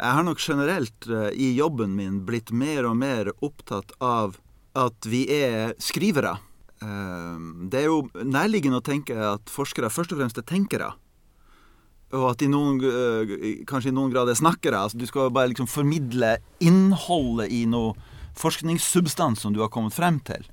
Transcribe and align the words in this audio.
Jeg 0.00 0.16
har 0.16 0.24
nok 0.24 0.40
generelt 0.40 1.08
eh, 1.08 1.28
i 1.36 1.50
jobben 1.58 1.92
min 1.96 2.22
blitt 2.24 2.54
mer 2.56 2.86
og 2.88 2.96
mer 2.96 3.28
opptatt 3.44 3.92
av 4.00 4.38
at 4.78 5.08
vi 5.10 5.26
er 5.34 5.74
skrivere. 5.82 6.38
Eh, 6.80 7.42
det 7.68 7.82
er 7.82 7.90
jo 7.90 8.06
nærliggende 8.24 8.80
å 8.80 8.86
tenke 8.86 9.18
at 9.34 9.52
forskere 9.52 9.92
først 9.92 10.14
og 10.14 10.22
fremst 10.22 10.40
er 10.40 10.48
tenkere. 10.48 10.94
Og 12.16 12.30
at 12.30 12.40
de 12.40 12.48
noen, 12.48 12.80
eh, 12.80 13.60
kanskje 13.68 13.92
i 13.92 13.96
noen 13.98 14.14
grad 14.14 14.32
er 14.32 14.40
snakkere. 14.40 14.80
Altså, 14.86 14.96
du 14.96 15.06
skal 15.06 15.28
bare 15.30 15.52
liksom 15.52 15.68
formidle 15.68 16.38
innholdet 16.64 17.52
i 17.52 17.66
noe 17.68 17.92
forskningssubstans 18.40 19.44
som 19.44 19.52
du 19.52 19.60
har 19.60 19.68
kommet 19.68 19.92
frem 19.92 20.16
til. 20.24 20.48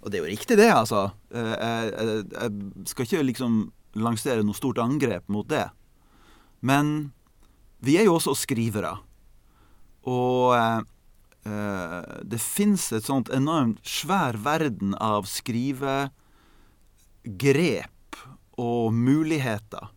Og 0.00 0.10
det 0.10 0.18
er 0.18 0.24
jo 0.24 0.32
riktig, 0.32 0.56
det, 0.56 0.72
altså. 0.72 1.10
Jeg, 1.30 1.92
jeg, 1.92 2.24
jeg 2.32 2.88
skal 2.90 3.04
ikke 3.06 3.26
liksom 3.28 3.58
lansere 4.00 4.42
noe 4.42 4.56
stort 4.56 4.80
angrep 4.82 5.28
mot 5.30 5.46
det. 5.46 5.66
Men 6.64 7.12
vi 7.82 7.98
er 7.98 8.06
jo 8.06 8.14
også 8.18 8.34
skrivere. 8.38 8.94
Og 10.08 10.54
eh, 10.56 10.80
det 12.22 12.40
fins 12.42 12.92
et 12.94 13.06
sånt 13.06 13.30
enormt 13.34 13.82
svær 13.86 14.38
verden 14.42 14.94
av 15.02 15.26
skrivegrep 15.30 16.10
og 18.62 18.92
muligheter. 18.94 19.90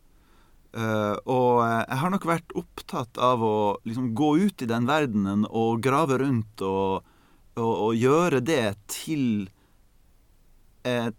Eh, 0.75 1.15
og 1.31 1.61
jeg 1.63 1.99
har 2.01 2.11
nok 2.11 2.25
vært 2.27 2.55
opptatt 2.57 3.17
av 3.21 3.43
å 3.45 3.57
liksom 3.87 4.13
gå 4.17 4.29
ut 4.47 4.61
i 4.65 4.69
den 4.69 4.89
verdenen 4.89 5.45
og 5.47 5.83
grave 5.85 6.17
rundt 6.19 6.61
og, 6.65 7.05
og, 7.55 7.73
og 7.87 7.95
gjøre 7.95 8.41
det 8.43 8.75
til 8.91 9.47
et 10.85 11.15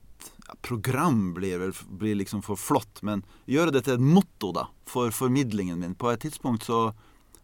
program 0.63 1.35
blir 1.35 1.59
vel 1.59 1.73
blir 1.89 2.15
liksom 2.15 2.43
for 2.43 2.57
flott, 2.57 3.03
men 3.03 3.25
gjøre 3.51 3.75
det 3.77 3.87
til 3.87 3.97
et 3.97 4.05
motto 4.05 4.53
da, 4.55 4.69
for 4.89 5.11
formidlingen 5.15 5.81
min. 5.83 5.95
På 5.99 6.11
et 6.13 6.23
tidspunkt 6.23 6.67
så, 6.67 6.91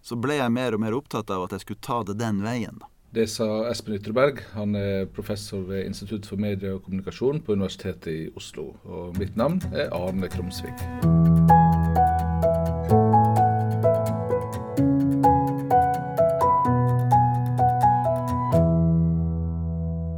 så, 0.02 0.18
ble 0.18 0.38
jeg 0.38 0.54
mer 0.54 0.76
og 0.76 0.82
mer 0.84 0.96
opptatt 0.96 1.30
av 1.30 1.46
at 1.46 1.56
jeg 1.56 1.66
skulle 1.66 1.86
ta 1.86 2.02
det 2.06 2.18
den 2.22 2.42
veien. 2.44 2.78
da. 2.80 2.88
Det 3.12 3.26
sa 3.28 3.44
Espen 3.68 3.98
Ytterberg. 3.98 4.38
Han 4.54 4.72
er 4.78 5.04
professor 5.12 5.66
ved 5.68 5.84
Institutt 5.84 6.24
for 6.24 6.40
medie 6.40 6.72
og 6.72 6.86
kommunikasjon 6.86 7.42
på 7.44 7.58
Universitetet 7.58 8.08
i 8.08 8.22
Oslo. 8.40 8.70
Og 8.88 9.18
mitt 9.20 9.36
navn 9.36 9.60
er 9.74 9.92
Arne 9.92 10.30
Krumsvik. 10.32 10.80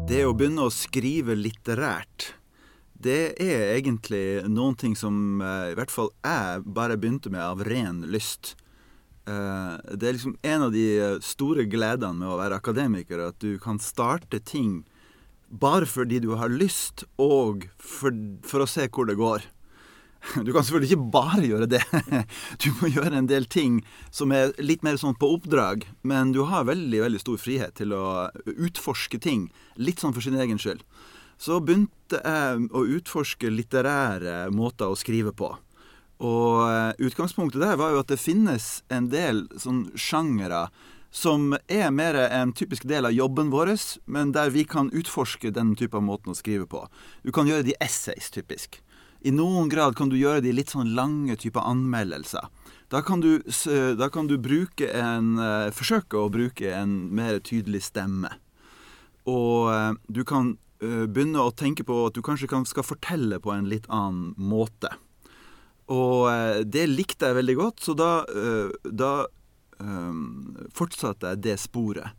Det 0.07 0.23
å 0.23 0.37
begynne 0.39 0.69
å 0.69 0.71
skrive 0.71 1.35
litterært 1.35 2.31
det 3.05 3.37
er 3.43 3.75
egentlig 3.77 4.45
noen 4.49 4.77
ting 4.81 4.95
som 4.97 5.43
eh, 5.45 5.73
i 5.73 5.79
hvert 5.79 5.93
fall 5.93 6.11
jeg 6.25 6.65
bare 6.65 6.99
begynte 7.01 7.33
med 7.33 7.43
av 7.45 7.65
ren 7.69 8.03
lyst. 8.09 8.55
Eh, 9.29 9.75
det 9.93 10.09
er 10.09 10.17
liksom 10.17 10.39
en 10.41 10.67
av 10.69 10.75
de 10.75 10.85
eh, 10.97 11.17
store 11.25 11.67
gledene 11.71 12.17
med 12.23 12.33
å 12.33 12.39
være 12.41 12.61
akademiker, 12.61 13.27
at 13.29 13.41
du 13.45 13.59
kan 13.61 13.81
starte 13.83 14.41
ting 14.41 14.83
bare 15.49 15.87
fordi 15.87 16.23
du 16.25 16.33
har 16.41 16.53
lyst, 16.53 17.05
og 17.21 17.69
for, 17.79 18.15
for 18.47 18.65
å 18.65 18.71
se 18.71 18.89
hvor 18.89 19.11
det 19.11 19.21
går. 19.21 19.45
Du 20.41 20.55
kan 20.55 20.65
selvfølgelig 20.65 20.95
ikke 20.95 21.13
bare 21.13 21.45
gjøre 21.45 21.67
det. 21.69 21.83
Du 22.65 22.71
må 22.81 22.89
gjøre 22.89 23.19
en 23.21 23.29
del 23.29 23.45
ting 23.45 23.83
som 24.09 24.33
er 24.33 24.55
litt 24.57 24.81
mer 24.87 24.97
sånn 24.97 25.19
på 25.21 25.29
oppdrag, 25.37 25.85
men 26.01 26.33
du 26.33 26.47
har 26.49 26.65
veldig, 26.65 27.03
veldig 27.05 27.21
stor 27.21 27.37
frihet 27.43 27.77
til 27.77 27.93
å 27.93 28.31
utforske 28.49 29.21
ting 29.21 29.51
litt 29.77 30.01
sånn 30.01 30.17
for 30.17 30.25
sin 30.25 30.41
egen 30.41 30.57
skyld 30.57 30.81
så 31.45 31.61
begynte 31.61 32.21
jeg 32.23 32.69
å 32.73 32.85
utforske 32.97 33.51
litterære 33.53 34.49
måter 34.55 34.89
å 34.89 34.97
skrive 34.97 35.35
på. 35.37 35.51
Og 36.25 36.63
eh, 36.71 36.93
utgangspunktet 37.05 37.61
der 37.61 37.77
var 37.77 37.93
jo 37.93 38.01
at 38.01 38.13
det 38.13 38.23
finnes 38.23 38.79
en 38.93 39.11
del 39.13 39.45
sånn 39.61 39.89
sjangere 39.99 40.69
som 41.15 41.53
er 41.71 41.93
mer 41.95 42.17
en 42.25 42.55
typisk 42.57 42.87
del 42.91 43.07
av 43.07 43.15
jobben 43.15 43.53
vår, 43.53 43.75
men 44.11 44.33
der 44.35 44.51
vi 44.55 44.65
kan 44.67 44.89
utforske 44.91 45.53
den 45.55 45.75
type 45.79 46.01
måten 46.03 46.33
å 46.33 46.39
skrive 46.39 46.67
på. 46.67 46.81
Du 47.23 47.31
kan 47.35 47.47
gjøre 47.47 47.67
de 47.69 47.77
essays, 47.83 48.33
typisk. 48.35 48.81
I 49.25 49.31
noen 49.31 49.71
grad 49.71 49.95
kan 49.97 50.11
du 50.11 50.17
gjøre 50.19 50.43
de 50.45 50.53
litt 50.53 50.73
sånn 50.75 50.95
lange 50.97 51.37
typer 51.41 51.65
anmeldelser. 51.65 52.49
Da 52.93 53.01
kan 53.07 53.23
du, 53.23 53.39
da 53.97 54.11
kan 54.13 54.27
du 54.29 54.37
bruke 54.41 54.91
en 54.91 55.37
eh, 55.39 55.71
Forsøke 55.75 56.19
å 56.19 56.33
bruke 56.33 56.73
en 56.75 56.99
mer 57.15 57.39
tydelig 57.45 57.85
stemme. 57.93 58.33
Og 59.31 59.71
eh, 59.73 59.93
du 60.09 60.25
kan 60.29 60.57
begynne 61.09 61.43
å 61.43 61.55
tenke 61.55 61.87
på 61.87 61.97
at 62.07 62.17
du 62.17 62.23
kanskje 62.25 62.49
kan, 62.51 62.67
skal 62.69 62.87
fortelle 62.87 63.41
på 63.43 63.53
en 63.55 63.69
litt 63.71 63.89
annen 63.89 64.35
måte. 64.37 64.91
Og 65.93 66.29
uh, 66.31 66.61
det 66.65 66.87
likte 66.91 67.31
jeg 67.31 67.39
veldig 67.41 67.57
godt, 67.61 67.83
så 67.85 67.97
da, 67.99 68.11
da 68.85 69.15
da 69.75 69.91
fortsatte 70.73 71.33
jeg 71.33 71.41
det 71.45 71.57
sporet. 71.61 72.15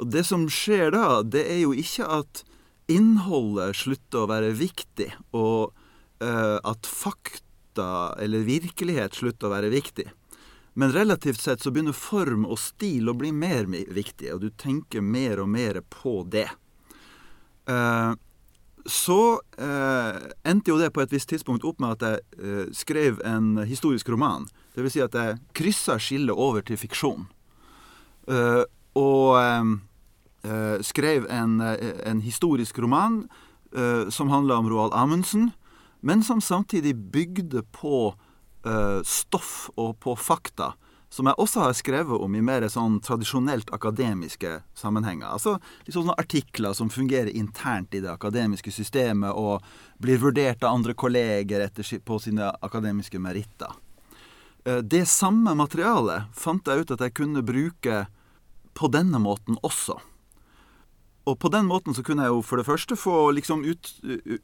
Og 0.00 0.10
det 0.12 0.20
som 0.28 0.44
skjer 0.52 0.92
da, 0.94 1.22
det 1.24 1.46
er 1.48 1.62
jo 1.62 1.72
ikke 1.76 2.06
at 2.20 2.42
innholdet 2.92 3.78
slutter 3.80 4.24
å 4.24 4.30
være 4.30 4.52
viktig, 4.58 5.08
og 5.32 5.72
at 6.20 6.86
fakta 6.86 8.12
eller 8.20 8.44
virkelighet 8.44 9.16
slutter 9.16 9.48
å 9.48 9.54
være 9.54 9.72
viktig. 9.72 10.06
Men 10.80 10.92
relativt 10.92 11.40
sett 11.40 11.62
så 11.62 11.72
begynner 11.72 11.96
form 11.96 12.46
og 12.46 12.58
stil 12.60 13.10
å 13.10 13.16
bli 13.18 13.32
mer 13.34 13.66
viktig, 13.66 14.30
og 14.34 14.44
du 14.44 14.50
tenker 14.54 15.02
mer 15.02 15.42
og 15.42 15.50
mer 15.50 15.80
på 15.88 16.20
det. 16.30 16.48
Eh, 17.70 18.12
så 18.86 19.40
eh, 19.58 20.16
endte 20.50 20.72
jo 20.72 20.78
det 20.80 20.90
på 20.94 21.02
et 21.04 21.12
visst 21.12 21.28
tidspunkt 21.30 21.66
opp 21.68 21.82
med 21.82 21.98
at 21.98 22.06
jeg 22.06 22.40
eh, 22.40 22.72
skrev 22.74 23.20
en 23.28 23.60
historisk 23.68 24.08
roman. 24.10 24.48
Vil 24.74 24.90
si 24.90 25.02
at 25.04 25.14
jeg 25.14 25.38
kryssa 25.56 25.98
skillet 26.00 26.34
over 26.34 26.64
til 26.64 26.80
fiksjon. 26.80 27.28
og 28.94 29.80
skrev 30.86 31.26
en, 31.28 31.60
en, 31.60 32.20
historisk 32.22 32.78
roman 32.78 33.24
som 34.08 34.30
handla 34.30 34.60
om 34.60 34.68
Roald 34.70 34.94
Amundsen, 34.94 35.50
men 36.00 36.22
som 36.22 36.40
samtidig 36.40 36.94
bygde 37.12 37.64
på 37.74 38.14
stoff 39.02 39.70
og 39.76 39.98
på 40.00 40.14
fakta 40.16 40.72
som 41.10 41.26
jeg 41.26 41.42
også 41.42 41.64
har 41.64 41.74
skrevet 41.74 42.22
om 42.22 42.34
i 42.38 42.42
mer 42.44 42.64
sånn 42.70 43.00
tradisjonelt 43.02 43.72
akademiske 43.74 44.60
sammenhenger. 44.78 45.26
Altså 45.26 45.56
liksom 45.82 46.04
sånne 46.04 46.18
artikler 46.22 46.76
som 46.78 46.92
fungerer 46.92 47.32
internt 47.34 47.94
i 47.98 48.02
det 48.04 48.12
akademiske 48.12 48.70
systemet 48.70 49.34
og 49.34 49.64
blir 49.98 50.22
vurdert 50.22 50.62
av 50.62 50.78
andre 50.78 50.94
kolleger 50.94 51.66
etter, 51.66 51.86
på 51.98 52.20
sine 52.22 52.52
akademiske 52.62 53.18
meritter. 53.18 53.74
Eh, 54.64 54.78
det 54.86 55.08
samme 55.10 55.56
materialet 55.58 56.30
fant 56.36 56.70
jeg 56.70 56.84
ut 56.84 56.94
at 56.94 57.02
jeg 57.02 57.16
kunne 57.18 57.42
bruke 57.42 58.04
på 58.78 58.92
denne 58.94 59.18
måten 59.18 59.58
også. 59.66 59.98
Og 61.26 61.38
på 61.42 61.50
den 61.52 61.66
måten 61.68 61.94
så 61.94 62.04
kunne 62.06 62.26
jeg 62.26 62.34
jo 62.36 62.44
for 62.46 62.60
det 62.60 62.68
første 62.68 62.96
få 62.96 63.32
liksom 63.36 63.66
ut, 63.66 63.92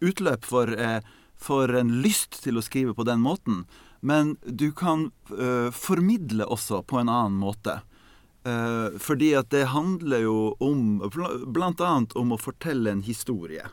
utløp 0.03 0.45
for, 0.45 0.71
eh, 0.75 1.01
for 1.37 1.71
en 1.71 2.03
lyst 2.03 2.43
til 2.43 2.59
å 2.59 2.65
skrive 2.65 2.95
på 2.95 3.07
den 3.07 3.23
måten. 3.23 3.65
Men 4.01 4.37
du 4.45 4.73
kan 4.73 5.11
uh, 5.33 5.71
formidle 5.71 6.47
også 6.47 6.83
på 6.83 7.01
en 7.01 7.09
annen 7.09 7.39
måte. 7.41 7.81
Uh, 8.47 8.95
fordi 9.03 9.33
at 9.39 9.51
det 9.51 9.73
handler 9.73 10.23
jo 10.27 10.39
om 10.63 11.01
bl.a. 11.03 11.95
om 12.15 12.35
å 12.35 12.41
fortelle 12.41 12.93
en 12.93 13.03
historie. 13.07 13.67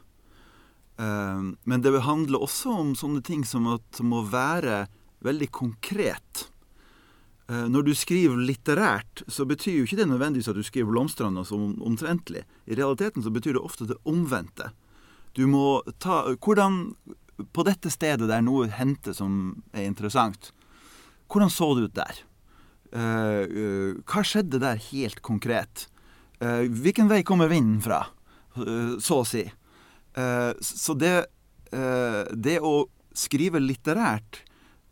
Uh, 0.99 1.53
men 1.63 1.83
det 1.83 1.93
handler 2.07 2.45
også 2.45 2.73
om 2.83 2.95
sånne 2.97 3.21
ting 3.25 3.45
som 3.45 3.69
at 3.75 4.01
må 4.01 4.23
være 4.29 4.87
veldig 5.23 5.51
konkret. 5.55 6.49
Når 7.43 7.83
du 7.83 7.91
skriver 7.93 8.39
litterært, 8.39 9.21
så 9.27 9.43
betyr 9.45 9.75
jo 9.75 9.83
ikke 9.83 9.97
det 9.99 10.05
nødvendigvis 10.07 10.47
at 10.47 10.55
du 10.55 10.63
skriver 10.63 10.93
blomstrende 10.93 11.43
som 11.45 11.73
omtrentlig. 11.83 12.45
I 12.71 12.77
realiteten 12.79 13.23
så 13.23 13.31
betyr 13.35 13.57
det 13.57 13.63
ofte 13.67 13.87
det 13.89 13.97
omvendte. 14.09 14.69
Du 15.35 15.43
må 15.51 15.83
ta 15.99 16.23
Hvordan 16.39 16.95
på 17.53 17.65
dette 17.67 17.91
stedet 17.93 18.29
der 18.29 18.43
noe 18.45 18.69
hendte 18.71 19.13
som 19.17 19.63
er 19.73 19.87
interessant, 19.87 20.51
hvordan 21.31 21.51
så 21.51 21.71
det 21.75 21.87
ut 21.87 21.97
der? 21.97 22.21
Uh, 22.93 23.43
uh, 23.49 23.91
hva 24.05 24.21
skjedde 24.21 24.61
der 24.61 24.81
helt 24.91 25.23
konkret? 25.25 25.87
Uh, 26.37 26.69
hvilken 26.69 27.09
vei 27.09 27.23
kommer 27.25 27.49
vinden 27.49 27.81
fra, 27.83 28.05
så 29.01 29.23
å 29.23 29.25
si? 29.25 29.47
så 30.13 30.93
det, 30.93 31.23
det 31.73 32.59
å 32.61 32.73
skrive 33.17 33.57
litterært 33.57 34.43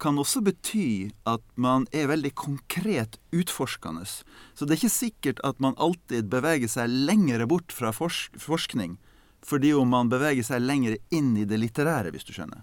kan 0.02 0.18
også 0.18 0.42
bety 0.48 1.12
at 1.30 1.44
man 1.62 1.86
er 1.94 2.10
veldig 2.10 2.31
konkret 2.34 3.20
utforskende. 3.30 4.02
Så 4.08 4.66
det 4.66 4.74
er 4.74 4.80
ikke 4.80 4.96
sikkert 4.96 5.44
at 5.46 5.62
man 5.62 5.78
alltid 5.78 6.31
beveger 6.34 6.72
seg 6.74 6.90
lengre 6.90 7.46
bort 7.46 7.70
fra 7.70 7.94
forsk 7.94 8.42
forskning 8.42 8.98
fordi 9.46 9.74
om 9.74 9.90
man 9.90 10.10
beveger 10.12 10.46
seg 10.46 10.62
lenger 10.62 10.98
inn 11.14 11.34
i 11.38 11.48
det 11.50 11.58
litterære, 11.60 12.14
hvis 12.14 12.28
du 12.28 12.34
skjønner. 12.36 12.62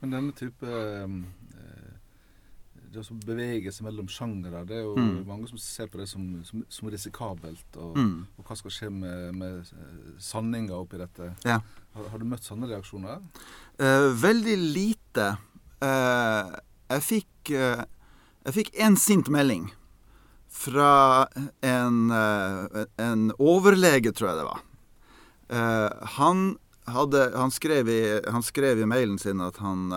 Men 0.00 0.12
denne 0.12 0.34
type 0.36 0.66
eh, 0.70 1.14
Det 2.92 3.02
å 3.02 3.16
bevege 3.26 3.72
seg 3.74 3.88
mellom 3.88 4.08
sjangere, 4.12 4.62
det 4.68 4.78
er 4.78 4.84
jo 4.84 4.94
mm. 4.96 5.16
mange 5.28 5.48
som 5.50 5.60
ser 5.60 5.90
på 5.92 6.00
det 6.00 6.06
som, 6.10 6.22
som, 6.46 6.62
som 6.72 6.90
risikabelt. 6.92 7.66
Og, 7.76 7.96
mm. 7.98 8.14
og, 8.36 8.44
hva 8.46 8.56
skal 8.60 8.72
skje 8.72 8.92
med, 8.92 9.34
med 9.36 9.72
eh, 9.74 10.12
sanninga 10.22 10.78
oppi 10.78 11.00
dette? 11.00 11.32
Ja. 11.44 11.58
Har, 11.96 12.12
har, 12.12 12.22
du 12.22 12.28
møtt 12.28 12.46
sånne 12.46 12.70
reaksjoner? 12.70 13.24
Eh, 13.82 14.06
veldig 14.22 14.56
lite. 14.62 15.32
Eh, 15.84 16.54
jeg 16.94 17.02
fikk 17.02 17.50
eh, 17.52 17.82
Jeg 18.46 18.54
fikk 18.54 18.70
en 18.86 18.96
sint 19.00 19.28
melding 19.32 19.66
fra 20.56 21.26
en, 21.66 21.96
en 22.14 23.24
overlege, 23.42 24.12
tror 24.14 24.30
jeg 24.30 24.38
det 24.38 24.44
var. 24.46 24.60
Han, 25.48 26.40
hadde, 26.90 27.20
han, 27.36 27.52
skrev 27.54 27.88
i, 27.92 28.00
han 28.26 28.42
skrev 28.42 28.80
i 28.82 28.88
mailen 28.88 29.18
sin 29.22 29.38
at 29.44 29.60
han 29.62 29.92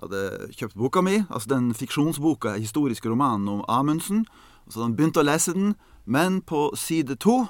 hadde 0.00 0.22
kjøpt 0.56 0.78
boka 0.78 1.02
mi, 1.04 1.18
altså 1.28 1.54
den 1.54 1.72
fiksjonsboka, 1.76 2.54
historiske 2.56 3.10
romanen 3.10 3.50
om 3.50 3.64
Amundsen. 3.68 4.24
Så 4.68 4.82
han 4.82 4.96
begynt 4.96 5.20
å 5.20 5.26
lese 5.26 5.52
den, 5.56 5.74
men 6.04 6.40
på 6.44 6.70
side 6.78 7.18
to 7.20 7.44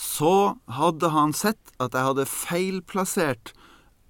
så 0.00 0.56
hadde 0.70 1.10
han 1.12 1.34
sett 1.36 1.72
at 1.82 1.96
jeg 1.96 2.06
hadde 2.06 2.28
feilplassert 2.28 3.52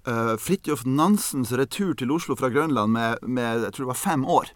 uh, 0.07 0.37
Fridtjof 0.39 0.85
Nansens 0.87 1.51
retur 1.57 1.93
til 1.99 2.13
Oslo 2.15 2.37
fra 2.39 2.51
Grønland 2.53 2.93
med, 2.95 3.23
med, 3.27 3.65
jeg 3.65 3.75
tror 3.75 3.87
det 3.87 3.93
var 3.93 4.03
fem 4.03 4.23
år. 4.23 4.53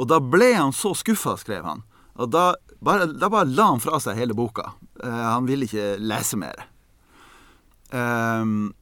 Og 0.00 0.08
da 0.10 0.18
ble 0.24 0.54
han 0.56 0.74
så 0.74 0.94
skuffa, 0.98 1.36
skrev 1.38 1.66
han. 1.68 1.84
Og 2.18 2.32
da 2.32 2.52
bare, 2.82 3.06
da 3.12 3.30
bare, 3.30 3.50
la 3.54 3.70
han 3.70 3.82
fra 3.82 4.00
seg 4.02 4.18
hele 4.18 4.34
boka. 4.34 4.72
Uh, 4.98 5.36
han 5.36 5.46
ville 5.46 5.68
ikke 5.68 5.94
lese 6.02 6.40
mer. 6.40 6.66
Um, 7.92 8.72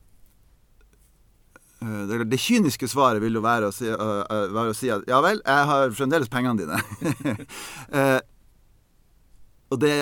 det, 1.81 2.25
det, 2.29 2.39
kyniske 2.39 2.89
svaret 2.93 3.23
vil 3.23 3.39
jo 3.39 3.43
være 3.45 3.71
å, 3.71 3.75
si, 3.75 3.89
uh, 3.89 4.23
være 4.53 4.75
å 4.75 4.77
si, 4.77 4.91
at 4.93 5.07
ja 5.09 5.21
vel, 5.25 5.41
jeg 5.41 5.69
har 5.71 5.95
fremdeles 5.97 6.31
pengene 6.33 6.61
dine. 6.61 6.81
og 9.73 9.81
det 9.83 10.01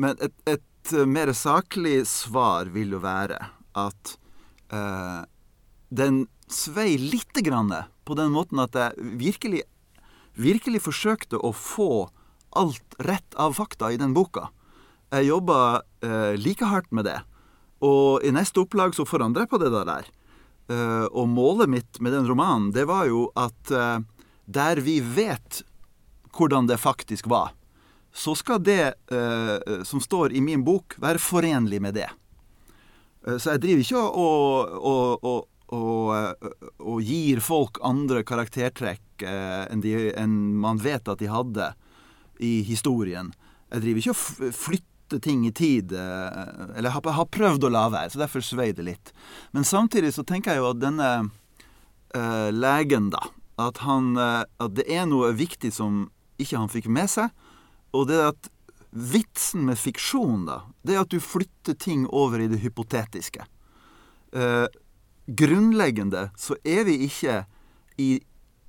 men 0.00 0.16
et, 0.24 0.32
et, 0.48 0.92
mer 1.06 1.30
saklig 1.36 1.98
svar 2.08 2.70
vil 2.72 2.94
jo 2.96 3.00
være 3.02 3.36
at 3.78 4.14
den 5.92 6.22
svei 6.48 6.96
lite 6.98 7.44
grann 7.44 7.70
på 8.08 8.16
den 8.18 8.32
måten 8.34 8.60
at 8.62 8.76
jeg 8.76 9.12
virkelig, 9.20 9.62
virkelig 10.34 10.82
forsøkte 10.88 11.38
å 11.38 11.52
få 11.54 12.08
alt 12.56 12.96
rett 13.04 13.36
av 13.40 13.54
fakta 13.56 13.92
i 13.92 14.00
den 14.00 14.14
boka. 14.16 14.48
Jeg 15.12 15.28
jobba 15.28 15.58
uh, 16.04 16.32
like 16.40 16.64
hardt 16.68 16.90
med 16.92 17.08
det. 17.08 17.18
Og 17.82 18.22
i 18.22 18.30
neste 18.34 18.62
opplag 18.62 18.94
så 18.94 19.06
forandrer 19.08 19.44
jeg 19.44 19.52
på 19.52 19.58
det 19.62 19.70
der. 19.74 20.10
og 21.10 21.28
målet 21.28 21.68
mitt 21.68 21.98
med 22.00 22.12
den 22.12 22.28
romanen, 22.28 22.70
det 22.72 22.84
var 22.86 23.08
jo 23.10 23.24
at 23.34 23.72
der 24.46 24.80
vi 24.80 25.00
vet 25.00 25.62
hvordan 26.32 26.66
det 26.66 26.78
faktisk 26.78 27.26
var, 27.26 27.50
så 28.12 28.34
skal 28.34 28.60
det 28.62 28.94
eh, 29.12 29.82
som 29.84 30.00
står 30.00 30.32
i 30.32 30.40
min 30.40 30.64
bok, 30.64 30.96
være 31.00 31.20
forenlig 31.22 31.80
med 31.82 31.96
det. 31.96 32.08
Eh, 33.26 33.38
så 33.38 33.54
jeg 33.54 33.62
driver 33.64 33.84
ikke 33.84 34.02
og, 34.02 34.74
og, 34.92 35.26
og, 35.72 36.48
og, 36.78 36.98
gir 37.00 37.40
folk 37.40 37.80
andre 37.84 38.22
karaktertrekk 38.28 39.24
eh, 39.24 39.64
enn, 39.72 39.84
de, 39.84 39.94
enn, 40.18 40.36
man 40.60 40.80
vet 40.82 41.08
at 41.08 41.22
de 41.22 41.30
hadde 41.32 41.72
i 42.42 42.60
historien. 42.66 43.32
Jeg 43.72 43.86
driver 43.86 44.02
ikke 44.02 44.16
og 44.16 44.56
flytter 44.56 44.88
ting 45.20 45.44
i 45.46 45.52
tid. 45.52 45.92
Eh, 45.92 46.78
eller 46.78 46.94
har, 46.94 47.12
har, 47.18 47.28
prøvd 47.28 47.68
å 47.68 47.72
la 47.72 47.86
være, 47.92 48.14
så 48.14 48.22
derfor 48.22 48.44
svei 48.44 48.70
det 48.72 48.86
litt. 48.86 49.12
Men 49.52 49.66
samtidig 49.68 50.14
så 50.16 50.24
tenker 50.24 50.54
jeg 50.54 50.62
jo 50.62 50.70
at 50.72 50.80
denne 50.80 51.12
uh, 52.16 52.50
legen, 52.52 53.10
da 53.12 53.26
at, 53.60 53.82
han, 53.84 54.14
uh, 54.16 54.42
at 54.62 54.76
det 54.78 54.88
er 54.88 55.04
noe 55.06 55.32
viktig 55.36 55.72
som 55.74 56.06
ikke 56.40 56.58
han 56.58 56.72
fikk 56.72 56.88
med 56.90 57.10
seg 57.12 57.30
og 57.92 58.08
det 58.08 58.20
at 58.24 58.50
vitsen 58.92 59.66
med 59.68 59.80
fiksjon, 59.80 60.46
da, 60.48 60.62
det 60.84 60.96
er 60.96 61.04
at 61.04 61.12
du 61.12 61.20
flytter 61.22 61.76
ting 61.78 62.04
over 62.08 62.42
i 62.42 62.48
det 62.50 62.60
hypotetiske. 62.64 63.44
Uh, 64.32 64.66
grunnleggende 65.28 66.30
så 66.40 66.56
er 66.64 66.86
vi 66.88 66.98
ikke 67.06 67.42
i 68.00 68.10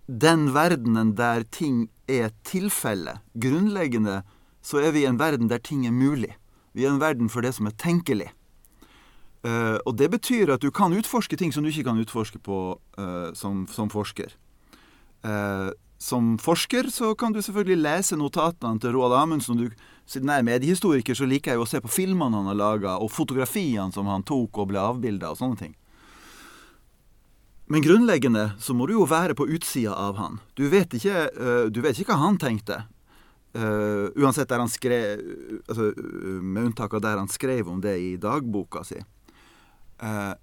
den 0.07 0.49
verdenen 0.55 1.13
der 1.15 1.47
ting 1.47 1.87
er 2.11 2.31
tilfelle. 2.47 3.17
Grunnleggende 3.39 4.21
så 4.63 4.79
er 4.79 4.95
vi 4.95 5.03
i 5.03 5.09
en 5.09 5.19
verden 5.19 5.51
der 5.51 5.61
ting 5.61 5.85
er 5.85 5.91
mulig. 5.91 6.31
Vi 6.73 6.85
er 6.85 6.89
i 6.89 6.95
en 6.95 7.03
verden 7.03 7.29
for 7.29 7.45
det 7.45 7.53
som 7.57 7.67
er 7.67 7.75
tenkelig. 7.77 8.31
Uh, 9.43 9.75
og 9.83 9.97
det 9.99 10.07
betyr 10.07 10.53
at 10.55 10.63
du 10.63 10.71
kan 10.71 10.93
utforske 10.95 11.35
ting 11.35 11.51
som 11.51 11.65
du 11.65 11.69
ikke 11.69 11.89
kan 11.89 11.99
utforske 11.99 12.39
på 12.39 12.59
uh, 12.79 13.33
som, 13.35 13.65
som, 13.67 13.89
forsker. 13.91 14.31
Uh, 15.27 15.75
som 15.99 16.37
forsker 16.39 16.87
så 16.87 17.11
kan 17.19 17.35
du 17.35 17.41
selvfølgelig 17.43 17.83
lese 17.83 18.15
notatene 18.15 18.79
til 18.79 18.95
Roald 18.95 19.17
Amundsen. 19.19 19.59
Du, 19.59 19.83
siden 20.07 20.31
jeg 20.31 20.39
er 20.39 20.47
mediehistoriker, 20.47 21.15
så 21.15 21.27
liker 21.27 21.51
jeg 21.51 21.59
jo 21.59 21.67
å 21.67 21.71
se 21.73 21.83
på 21.83 21.91
filmene 21.91 22.39
han 22.39 22.47
har 22.53 22.59
laga, 22.59 22.95
og 23.03 23.11
fotografiene 23.11 23.91
som 23.91 24.07
han 24.07 24.23
tok 24.23 24.63
og 24.63 24.71
ble 24.71 24.79
avbilda, 24.79 25.33
og 25.33 25.41
sånne 25.41 25.59
ting. 25.59 25.75
Men 27.67 27.83
grunnleggende 27.83 28.53
så 28.63 28.75
må 28.75 28.87
du 28.87 28.95
jo 28.95 29.05
være 29.07 29.35
på 29.35 29.47
utsida 29.51 29.95
av 29.95 30.19
han. 30.19 30.39
Du 30.55 30.67
vet 30.71 30.91
ikke, 30.95 31.27
du 31.71 31.79
vet 31.83 31.99
ikke 31.99 32.11
hva 32.11 32.25
han 32.27 32.39
tenkte. 32.39 32.83
Uh, 33.53 34.09
uansett 34.17 34.49
der 34.49 34.63
han 34.63 34.71
skrev 34.71 35.19
altså, 35.69 35.91
Med 36.41 36.71
unntak 36.71 36.95
av 36.97 37.03
der 37.05 37.19
han 37.19 37.27
skrev 37.29 37.67
om 37.69 37.83
det 37.83 37.93
i 38.01 38.15
dagboka 38.17 38.81
si. 38.87 38.97
Uh, 40.01 40.33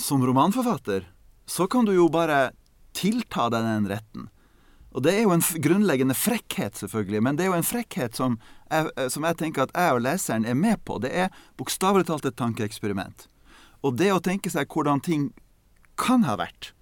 som 0.00 0.24
romanforfatter 0.24 1.04
så 1.44 1.66
kan 1.68 1.84
du 1.84 1.92
jo 1.92 2.08
bare 2.08 2.54
tilta 2.96 3.50
deg 3.52 3.66
den 3.66 3.90
retten. 3.90 4.30
Og 4.94 5.02
det 5.02 5.16
er 5.16 5.24
jo 5.24 5.34
en 5.34 5.42
grunnleggende 5.42 6.14
frekkhet, 6.14 6.78
selvfølgelig, 6.78 7.22
men 7.26 7.36
det 7.36 7.44
er 7.44 7.50
jo 7.50 7.58
en 7.58 7.66
frekkhet 7.66 8.14
som 8.16 8.36
jeg, 8.70 8.90
eh, 8.96 9.08
som 9.10 9.26
jeg 9.26 9.38
tenker 9.40 9.66
at 9.66 9.74
jeg 9.74 9.96
og 9.96 10.04
leseren 10.06 10.46
er 10.46 10.54
med 10.54 10.78
på. 10.86 11.00
Det 11.02 11.10
er 11.10 11.34
bokstavelig 11.58 12.06
talt 12.06 12.26
et 12.30 12.38
tankeeksperiment. 12.38 13.26
Og 13.82 13.98
det 13.98 14.12
å 14.14 14.22
tenke 14.22 14.50
seg 14.50 14.70
hvordan 14.70 15.02
ting 15.02 15.32
kan 15.98 16.22
ha 16.24 16.38
vært, 16.38 16.72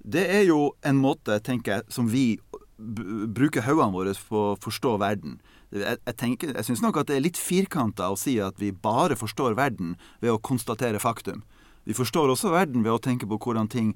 det 0.00 0.24
er 0.32 0.46
jo 0.48 0.72
en 0.86 0.96
måte, 0.96 1.36
tenker 1.44 1.72
jeg, 1.72 1.92
som 1.92 2.08
vi 2.08 2.38
bruker 2.80 3.64
hodene 3.66 3.94
våre 3.94 4.14
på 4.28 4.42
å 4.52 4.58
forstå 4.60 4.96
verden. 5.02 5.38
Jeg, 5.70 6.00
jeg, 6.00 6.16
tenker, 6.18 6.52
jeg 6.56 6.66
syns 6.66 6.82
nok 6.82 7.00
at 7.00 7.10
det 7.10 7.18
er 7.18 7.24
litt 7.24 7.38
firkanta 7.38 8.08
å 8.10 8.18
si 8.18 8.38
at 8.42 8.58
vi 8.60 8.72
bare 8.72 9.18
forstår 9.18 9.54
verden 9.58 9.94
ved 10.22 10.32
å 10.32 10.40
konstatere 10.42 11.02
faktum. 11.02 11.44
Vi 11.84 11.96
forstår 11.96 12.32
også 12.32 12.52
verden 12.52 12.84
ved 12.84 12.94
å 12.94 13.02
tenke 13.02 13.28
på 13.28 13.38
hvordan 13.40 13.70
ting 13.70 13.94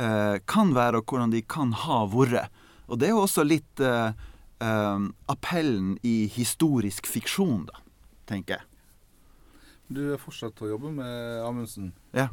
eh, 0.00 0.38
kan 0.50 0.74
være, 0.76 1.00
og 1.00 1.10
hvordan 1.10 1.34
de 1.34 1.42
kan 1.42 1.74
ha 1.84 2.02
vært. 2.10 2.50
Og 2.90 2.98
det 2.98 3.10
er 3.10 3.14
jo 3.14 3.24
også 3.24 3.44
litt 3.46 3.82
eh, 3.84 4.12
eh, 4.64 5.06
appellen 5.30 5.96
i 6.06 6.24
historisk 6.32 7.10
fiksjon, 7.10 7.66
da, 7.70 7.82
tenker 8.30 8.58
jeg. 8.58 8.66
Du 9.90 10.04
er 10.14 10.22
fortsatt 10.22 10.60
å 10.62 10.70
jobbe 10.70 10.92
med 10.94 11.42
Amundsen? 11.42 11.90
Ja. 12.14 12.28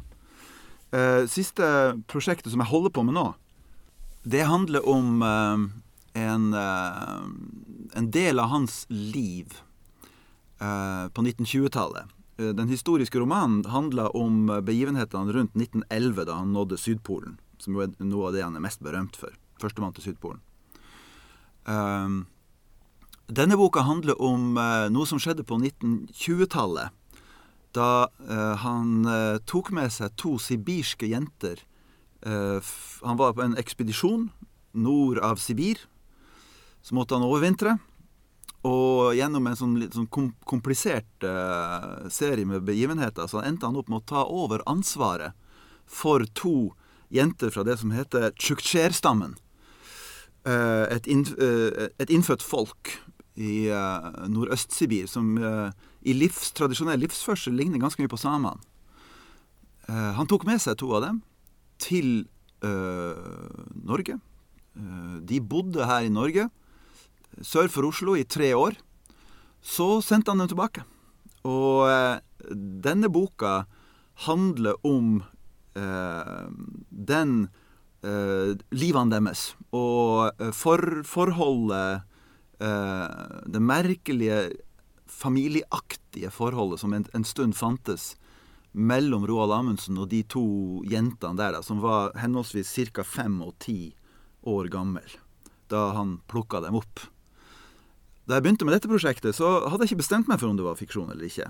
Uh, 0.88 1.26
siste 1.28 1.66
prosjektet 2.08 2.48
som 2.48 2.62
jeg 2.62 2.70
holder 2.70 2.92
på 2.94 3.02
med 3.04 3.16
nå, 3.18 3.24
det 4.24 4.46
handler 4.48 4.86
om 4.88 5.18
en, 6.18 6.50
en, 6.54 8.10
del 8.10 8.42
av 8.42 8.50
hans 8.52 8.86
liv 8.88 9.54
på 10.58 11.22
1920-tallet. 11.22 12.10
Den 12.36 12.68
historiske 12.70 13.18
romanen 13.18 13.64
handler 13.70 14.10
om 14.16 14.46
begivenhetene 14.66 15.34
rundt 15.34 15.54
1911, 15.54 16.24
da 16.26 16.40
han 16.40 16.52
nådde 16.54 16.78
Sydpolen. 16.78 17.38
Som 17.62 17.78
er 17.78 17.94
noe 18.02 18.28
av 18.30 18.36
det 18.36 18.44
han 18.46 18.58
er 18.58 18.64
mest 18.64 18.82
berømt 18.82 19.18
for. 19.18 19.34
Førstemann 19.62 19.94
til 19.96 20.08
Sydpolen. 20.08 20.42
Um, 21.68 22.26
denne 23.28 23.58
boka 23.60 23.82
handler 23.84 24.16
om 24.24 24.56
uh, 24.56 24.88
noe 24.88 25.08
som 25.08 25.20
skjedde 25.20 25.44
på 25.44 25.58
1920-tallet. 25.60 26.94
Da 27.76 28.08
uh, 28.08 28.54
han 28.62 29.04
uh, 29.04 29.36
tok 29.44 29.68
med 29.76 29.92
seg 29.92 30.14
to 30.16 30.38
sibirske 30.40 31.10
jenter. 31.10 31.64
han 32.18 33.16
var 33.16 33.32
på 33.32 33.44
en 33.44 33.54
ekspedisjon 33.56 34.24
nord 34.74 35.20
av 35.22 35.38
Sibir. 35.38 35.78
Så 36.88 36.96
måtte 36.96 37.18
han 37.18 37.26
overvintre. 37.26 37.76
Og 38.66 39.12
gjennom 39.14 39.46
en 39.46 39.58
sånn 39.58 39.76
litt 39.78 39.94
sånn 39.94 40.08
komplisert 40.10 40.46
komplisert 40.48 41.26
serie 42.10 42.48
med 42.48 42.64
begivenheter 42.66 43.28
så 43.30 43.44
endte 43.44 43.68
han 43.68 43.76
opp 43.78 43.92
med 43.92 44.00
å 44.00 44.08
ta 44.08 44.24
over 44.24 44.64
ansvaret 44.66 45.36
for 45.86 46.24
to 46.34 46.72
jenter 47.14 47.52
fra 47.54 47.62
det 47.64 47.76
som 47.78 47.92
heter 47.94 48.32
Tsjuksjer-stammen 48.34 49.36
Uh, 50.48 50.86
et, 50.94 51.08
inn, 51.10 51.24
uh, 51.36 51.88
et, 51.98 52.10
innfødt 52.14 52.44
folk 52.46 52.94
i 53.38 53.68
eh, 53.70 54.06
Nordøst-Sibir 54.26 55.06
som 55.06 55.28
i 55.38 56.14
livs, 56.16 56.48
tradisjonell 56.58 56.98
livsførsel 56.98 57.54
ligner 57.54 57.78
ganske 57.78 58.02
mye 58.02 58.10
på 58.10 58.18
samene. 58.18 58.58
han 59.86 60.26
tok 60.26 60.42
med 60.48 60.58
seg 60.58 60.74
to 60.80 60.88
av 60.96 61.04
dem 61.04 61.20
til 61.78 62.26
Norge. 63.78 64.16
de 65.30 65.38
bodde 65.38 65.86
her 65.86 66.08
i 66.08 66.10
Norge, 66.10 66.48
sør 67.42 67.68
for 67.72 67.88
Oslo, 67.88 68.16
i 68.16 68.24
tre 68.24 68.52
år. 68.56 68.78
Så 69.62 70.00
sendte 70.04 70.32
han 70.32 70.42
dem 70.42 70.50
tilbake. 70.52 70.84
Og 71.48 71.88
denne 72.84 73.10
boka 73.12 73.64
handler 74.26 74.78
om 74.86 75.22
den 76.88 77.48
eh, 78.02 78.54
livene 78.70 79.14
deres. 79.14 79.52
Og 79.74 80.30
uh, 80.40 80.52
for, 80.54 81.02
forholdet 81.06 82.04
eh, 82.60 83.44
Det 83.46 83.62
merkelige, 83.62 84.38
familieaktige 85.06 86.30
forholdet 86.30 86.80
som 86.80 86.92
en, 86.92 87.06
en, 87.14 87.24
stund 87.24 87.56
fantes 87.56 88.16
mellom 88.72 89.24
Roald 89.26 89.54
Amundsen 89.54 89.98
og 89.98 90.10
de 90.10 90.22
to 90.22 90.82
jentene 90.86 91.38
der, 91.38 91.56
da, 91.56 91.62
som 91.64 91.80
var 91.82 92.12
henholdsvis 92.18 92.74
ca. 92.92 93.02
fem 93.02 93.40
og 93.42 93.56
ti 93.58 93.94
år 94.42 94.68
gammel. 94.68 95.08
da 95.68 95.92
han 95.92 96.20
plukka 96.28 96.62
dem 96.64 96.78
opp. 96.78 97.00
Da 98.28 98.36
jeg 98.36 98.44
begynte 98.44 98.66
med 98.68 98.76
dette 98.76 98.90
prosjektet, 98.90 99.36
så 99.36 99.64
hadde 99.64 99.86
jeg 99.86 99.94
ikke 99.94 100.02
bestemt 100.02 100.28
meg 100.28 100.40
for 100.40 100.50
om 100.50 100.58
det 100.58 100.66
var 100.66 100.76
fiksjon 100.76 101.08
eller 101.14 101.30
ikke. 101.30 101.48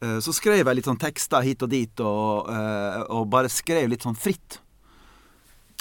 Eh, 0.00 0.18
så 0.24 0.32
skrev 0.32 0.62
jeg 0.62 0.78
litt 0.78 0.88
sånn 0.88 1.00
tekster 1.00 1.44
hit 1.44 1.64
og 1.64 1.72
dit, 1.72 2.00
og, 2.00 2.48
eh, 2.48 3.02
og 3.12 3.28
bare 3.32 3.52
skrev 3.52 3.90
litt 3.92 4.06
sånn 4.06 4.16
fritt. 4.16 4.62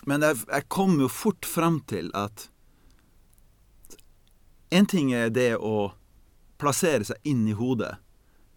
Men 0.06 0.26
jeg, 0.28 0.44
jeg 0.52 0.68
kom 0.68 1.00
jo 1.00 1.08
fort 1.08 1.48
fram 1.48 1.80
til 1.88 2.12
at 2.16 2.50
en 4.76 4.88
ting 4.90 5.14
er 5.16 5.32
det 5.32 5.54
å 5.56 5.94
plassere 6.60 7.08
seg 7.08 7.32
inn 7.32 7.46
i 7.48 7.56
hodet 7.56 7.96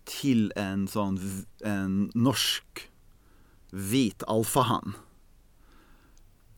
til 0.09 0.49
en 0.59 0.87
sånn 0.91 1.19
en 1.67 2.09
norsk 2.17 2.89
hvit 3.71 4.25
alfahann. 4.27 4.97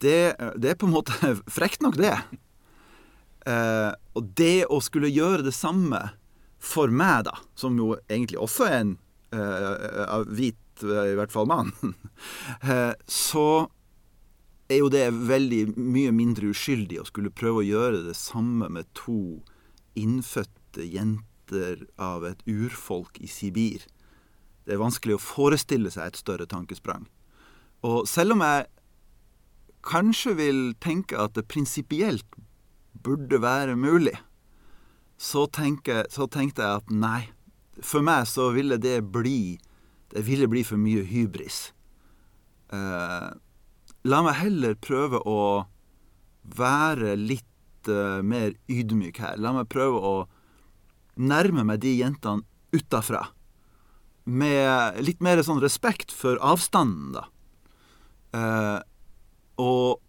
Det, 0.00 0.32
det, 0.56 0.70
er 0.70 0.78
på 0.80 0.88
en 0.88 0.94
måte 0.94 1.34
frekt 1.58 1.84
nok, 1.84 1.99
det. 2.00 2.14
Eh, 3.49 3.92
og 4.16 4.32
det 4.37 4.66
å 4.68 4.80
skulle 4.85 5.12
gjøre 5.12 5.47
det 5.47 5.54
samme 5.56 6.00
for 6.61 6.92
meg, 6.92 7.25
da, 7.28 7.37
som 7.56 7.78
jo 7.80 7.94
egentlig 8.11 8.40
også 8.40 8.66
er 8.68 8.78
en 8.82 8.97
eh, 9.32 10.16
hvit, 10.28 10.61
uh, 10.85 11.06
i 11.09 11.16
hvert 11.16 11.32
fall 11.32 11.49
mann, 11.49 11.73
eh, 12.61 12.92
så 13.09 13.68
er 14.70 14.82
jo 14.82 14.90
det 14.92 15.06
veldig 15.11 15.62
mye 15.80 16.12
mindre 16.14 16.52
uskyldig 16.52 17.00
å 17.00 17.09
skulle 17.09 17.32
prøve 17.35 17.62
å 17.62 17.66
gjøre 17.66 18.02
det 18.06 18.16
samme 18.18 18.68
med 18.70 18.90
to 18.94 19.40
innfødte 19.99 20.85
jenter 20.87 21.87
av 21.99 22.28
et 22.28 22.44
urfolk 22.47 23.18
i 23.25 23.30
Sibir. 23.30 23.82
Det 24.68 24.76
er 24.76 24.82
vanskelig 24.82 25.16
å 25.16 25.25
forestille 25.25 25.90
seg 25.90 26.12
et 26.12 26.20
større 26.20 26.47
tankesprang. 26.47 27.09
Og 27.82 28.04
selv 28.06 28.37
om 28.37 28.44
jeg 28.44 28.68
kanskje 29.88 30.37
vil 30.37 30.61
tenke 30.78 31.18
at 31.18 31.35
det 31.35 31.49
prinsipielt 31.50 32.28
burde 32.92 33.40
være 33.42 33.76
mulig, 33.76 34.16
så, 35.20 35.47
tenker, 35.47 36.06
så, 36.11 36.26
tenkte 36.26 36.64
jeg 36.64 36.80
at 36.80 36.90
nei. 36.92 37.20
For 37.85 38.04
meg 38.04 38.26
så 38.28 38.50
ville 38.52 38.76
det 38.80 38.99
bli 39.12 39.59
Det 40.11 40.25
ville 40.26 40.49
bli 40.50 40.64
for 40.66 40.80
mye 40.80 41.04
hybris. 41.06 41.70
Eh, 42.75 43.28
la 44.11 44.23
meg 44.26 44.40
heller 44.40 44.75
prøve 44.75 45.20
å 45.23 45.68
være 46.56 47.14
litt 47.14 47.87
uh, 47.87 48.18
mer 48.26 48.56
ydmyk 48.66 49.20
her. 49.23 49.38
La 49.38 49.52
meg 49.54 49.68
prøve 49.70 50.00
å 50.02 50.14
nærme 51.20 51.62
meg 51.68 51.82
de 51.85 51.92
jentene 52.00 52.42
utafra. 52.75 53.28
Med 54.25 54.99
litt 55.04 55.23
mer 55.23 55.42
sånn 55.47 55.62
respekt 55.62 56.11
for 56.14 56.40
avstanden, 56.42 57.14
da. 57.14 57.25
Eh, 58.37 58.78
og 59.61 60.00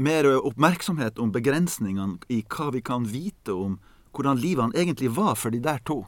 mer 0.00 0.26
oppmerksomhet 0.40 1.20
om 1.20 1.32
begrensningene 1.34 2.18
i 2.32 2.40
hva 2.48 2.70
vi 2.74 2.82
kan 2.84 3.06
vite 3.08 3.54
om 3.54 3.78
hvordan 4.16 4.40
livene 4.40 4.74
egentlig 4.74 5.12
var 5.14 5.36
for 5.38 5.54
de 5.54 5.60
der 5.62 5.82
to. 5.86 6.02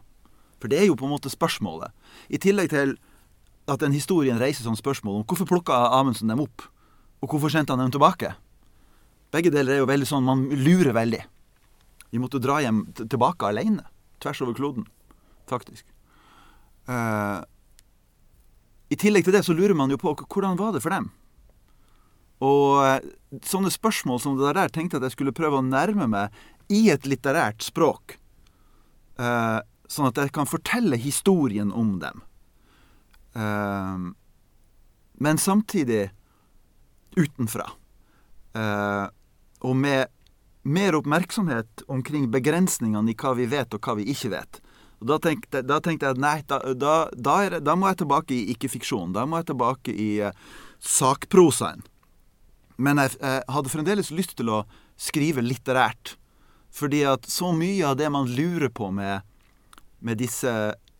For 0.60 0.70
det 0.70 0.80
er 0.80 0.88
jo 0.88 0.96
på 0.98 1.06
en 1.06 1.14
måte 1.14 1.30
spørsmålet. 1.32 1.92
I 2.30 2.40
tillegg 2.42 2.70
til 2.72 2.96
at 3.70 3.82
den 3.82 3.94
historien 3.94 4.40
reiser 4.40 4.66
sånn 4.66 4.78
spørsmål 4.78 5.20
om 5.20 5.26
hvorfor 5.28 5.48
plukka 5.48 5.76
Amundsen 5.98 6.30
dem 6.30 6.42
opp, 6.42 6.64
og 7.22 7.30
hvorfor 7.30 7.52
sendte 7.52 7.74
han 7.74 7.84
dem 7.84 7.94
tilbake. 7.94 8.32
Begge 9.32 9.52
deler 9.54 9.76
er 9.76 9.82
jo 9.82 9.88
veldig 9.88 10.08
sånn 10.08 10.26
Man 10.26 10.44
lurer 10.50 10.92
veldig. 10.96 11.22
Vi 12.12 12.20
måtte 12.20 12.42
dra 12.42 12.58
hjem 12.60 12.84
tilbake 12.98 13.48
alene. 13.48 13.86
Tvers 14.20 14.42
over 14.44 14.54
kloden, 14.54 14.84
faktisk. 15.48 15.86
Uh, 16.90 17.40
I 18.92 18.98
tillegg 18.98 19.24
til 19.24 19.34
det 19.34 19.44
så 19.46 19.54
lurer 19.56 19.74
man 19.78 19.90
jo 19.90 19.98
på 19.98 20.12
hvordan 20.20 20.58
var 20.60 20.74
det 20.74 20.82
for 20.84 20.92
dem. 20.92 21.08
Og 22.42 22.82
uh, 22.82 22.98
sånne 23.46 23.70
spørsmål 23.72 24.18
som 24.20 24.38
det 24.40 24.54
der 24.58 24.72
tenkte 24.72 24.98
jeg 24.98 25.02
at 25.02 25.10
jeg 25.10 25.16
skulle 25.16 25.36
prøve 25.36 25.60
å 25.60 25.66
nærme 25.66 26.08
meg 26.10 26.42
i 26.72 26.88
et 26.92 27.06
litterært 27.08 27.64
språk. 27.64 28.16
Eh, 29.20 29.58
sånn 29.88 30.08
at 30.08 30.20
jeg 30.22 30.32
kan 30.34 30.48
fortelle 30.48 30.98
historien 31.00 31.72
om 31.72 31.98
dem. 32.02 32.22
Eh, 33.36 34.08
men 35.22 35.38
samtidig 35.38 36.10
utenfra. 37.16 37.68
Eh, 38.56 39.06
og 39.62 39.76
med 39.76 40.08
mer 40.62 40.96
oppmerksomhet 40.96 41.84
omkring 41.90 42.30
begrensningene 42.32 43.12
i 43.12 43.18
hva 43.18 43.34
vi 43.36 43.48
vet 43.50 43.74
og 43.74 43.84
hva 43.84 43.98
vi 43.98 44.08
ikke 44.12 44.32
vet. 44.32 44.60
Og 45.02 45.08
Da 45.10 45.18
tenkte, 45.18 45.64
da 45.66 45.80
tenkte 45.82 46.06
jeg 46.06 46.16
at 46.16 46.22
nei, 46.22 46.36
da, 46.46 46.60
da, 46.78 46.96
da, 47.12 47.36
det, 47.50 47.64
da, 47.66 47.74
må 47.74 47.90
jeg 47.90 48.04
tilbake 48.04 48.36
i 48.36 48.52
ikke-fiksjon. 48.54 49.12
Da 49.12 49.26
må 49.26 49.40
jeg 49.40 49.50
tilbake 49.50 49.90
i 49.90 50.10
sakprosaen. 50.78 51.82
Men 52.76 53.00
jeg, 53.02 53.16
jeg 53.20 53.44
hadde 53.54 53.72
fremdeles 53.72 54.12
lyst 54.14 54.36
til 54.38 54.52
å 54.52 54.62
skrive 55.00 55.44
litterært. 55.44 56.16
Fordi 56.72 57.02
at 57.04 57.28
så 57.28 57.52
mye 57.52 57.84
av 57.90 57.98
det 58.00 58.08
man 58.12 58.30
lurer 58.32 58.70
på 58.72 58.88
med, 58.94 59.26
med 60.00 60.20
disse, 60.22 60.52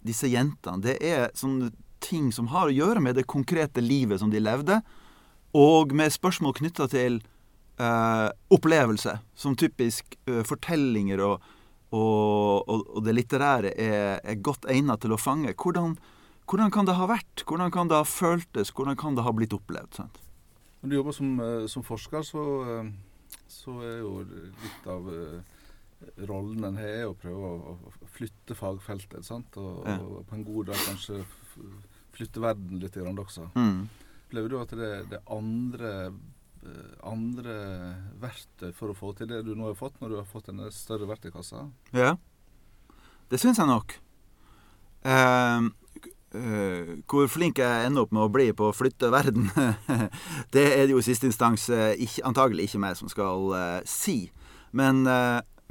disse, 0.05 0.29
jentene, 0.29 0.83
det 0.85 0.99
er 1.00 1.31
sånne 1.38 1.71
ting 2.02 2.29
som 2.35 2.50
har 2.52 2.69
å 2.69 2.75
gjøre 2.75 3.00
med 3.00 3.17
det 3.17 3.29
konkrete 3.31 3.81
livet 3.81 4.21
som 4.21 4.31
de 4.33 4.43
levde, 4.43 4.83
og 5.57 5.93
med 5.97 6.12
spørsmål 6.12 6.57
knytta 6.59 6.88
til 6.93 7.21
eh, 7.81 8.29
opplevelse, 8.52 9.17
som 9.37 9.57
typisk 9.57 10.17
eh, 10.26 10.43
fortellinger 10.49 11.23
og, 11.25 11.50
og, 11.93 12.69
og, 12.69 12.99
det 13.05 13.17
litterære 13.17 13.73
er, 13.76 14.21
er 14.25 14.41
godt 14.45 14.69
egnet 14.73 15.05
til 15.05 15.14
å 15.14 15.21
fange. 15.21 15.52
Hvordan, 15.52 15.97
hvordan, 16.49 16.73
kan 16.73 16.88
det 16.88 16.97
ha 16.97 17.09
vært? 17.11 17.45
Hvordan 17.49 17.73
kan 17.73 17.93
det 17.93 18.00
ha 18.00 18.09
føltes? 18.09 18.73
Hvordan 18.73 18.99
kan 19.00 19.17
det 19.17 19.26
ha 19.26 19.35
blitt 19.37 19.57
opplevd? 19.57 20.00
Sant? 20.00 20.22
Når 20.83 20.91
du 20.91 20.97
jobber 20.97 21.15
som, 21.17 21.33
eh, 21.41 21.67
som 21.71 21.87
forsker, 21.87 22.27
så, 22.27 22.45
så, 23.47 23.79
er 23.87 23.99
jo 24.03 24.15
litt 24.27 24.87
av 24.91 25.11
rollen 26.27 26.67
en 26.67 26.79
har, 26.83 27.07
å 27.07 27.15
prøve 27.15 27.51
å, 27.55 27.75
flytte 28.17 28.57
fagfeltet. 28.59 29.23
sant? 29.27 29.57
Og, 29.62 29.83
ja. 29.87 29.99
og, 30.03 30.23
på 30.29 30.39
en 30.39 30.47
god 30.47 30.73
dag 30.73 30.87
kanskje 30.89 31.23
flytte 32.12 32.43
verden 32.43 32.83
litt 32.83 32.99
grann 32.99 33.21
også. 33.23 33.49
Mm. 33.55 33.87
Opplever 34.27 34.53
du 34.53 34.59
at 34.59 34.75
det, 34.77 34.91
det 35.12 35.19
er 35.21 35.33
andre, 35.37 35.93
eh, 36.67 36.93
andre 37.09 37.57
verktøy 38.23 38.73
for 38.77 38.93
å 38.93 38.97
få 38.97 39.12
til 39.17 39.31
det 39.31 39.43
du 39.47 39.55
nå 39.55 39.71
har 39.71 39.79
fått, 39.79 40.01
når 40.01 40.15
du 40.15 40.19
har 40.19 40.29
fått 40.29 40.51
en 40.53 40.65
større 40.75 41.09
verktøykassa? 41.11 41.67
Ja, 41.97 42.17
det 43.33 43.41
syns 43.41 43.61
jeg 43.61 43.71
nok. 43.71 43.95
Uh, 45.03 45.73
uh, 46.35 46.99
hvor 47.11 47.31
flink 47.31 47.61
jeg 47.62 47.87
ender 47.87 48.07
opp 48.07 48.12
med 48.12 48.27
å 48.27 48.33
bli 48.33 48.51
på 48.57 48.71
å 48.71 48.77
flytte 48.77 49.12
verden, 49.12 49.51
det 50.55 50.67
er 50.75 50.85
det 50.87 50.95
jo 50.95 51.01
i 51.03 51.07
siste 51.07 51.29
instans 51.31 51.69
uh, 51.73 51.93
ikke, 51.95 52.25
antagelig 52.29 52.71
ikke 52.71 52.83
meg 52.85 52.99
som 53.01 53.11
skal 53.12 53.57
si. 53.89 54.27
Men 54.73 55.05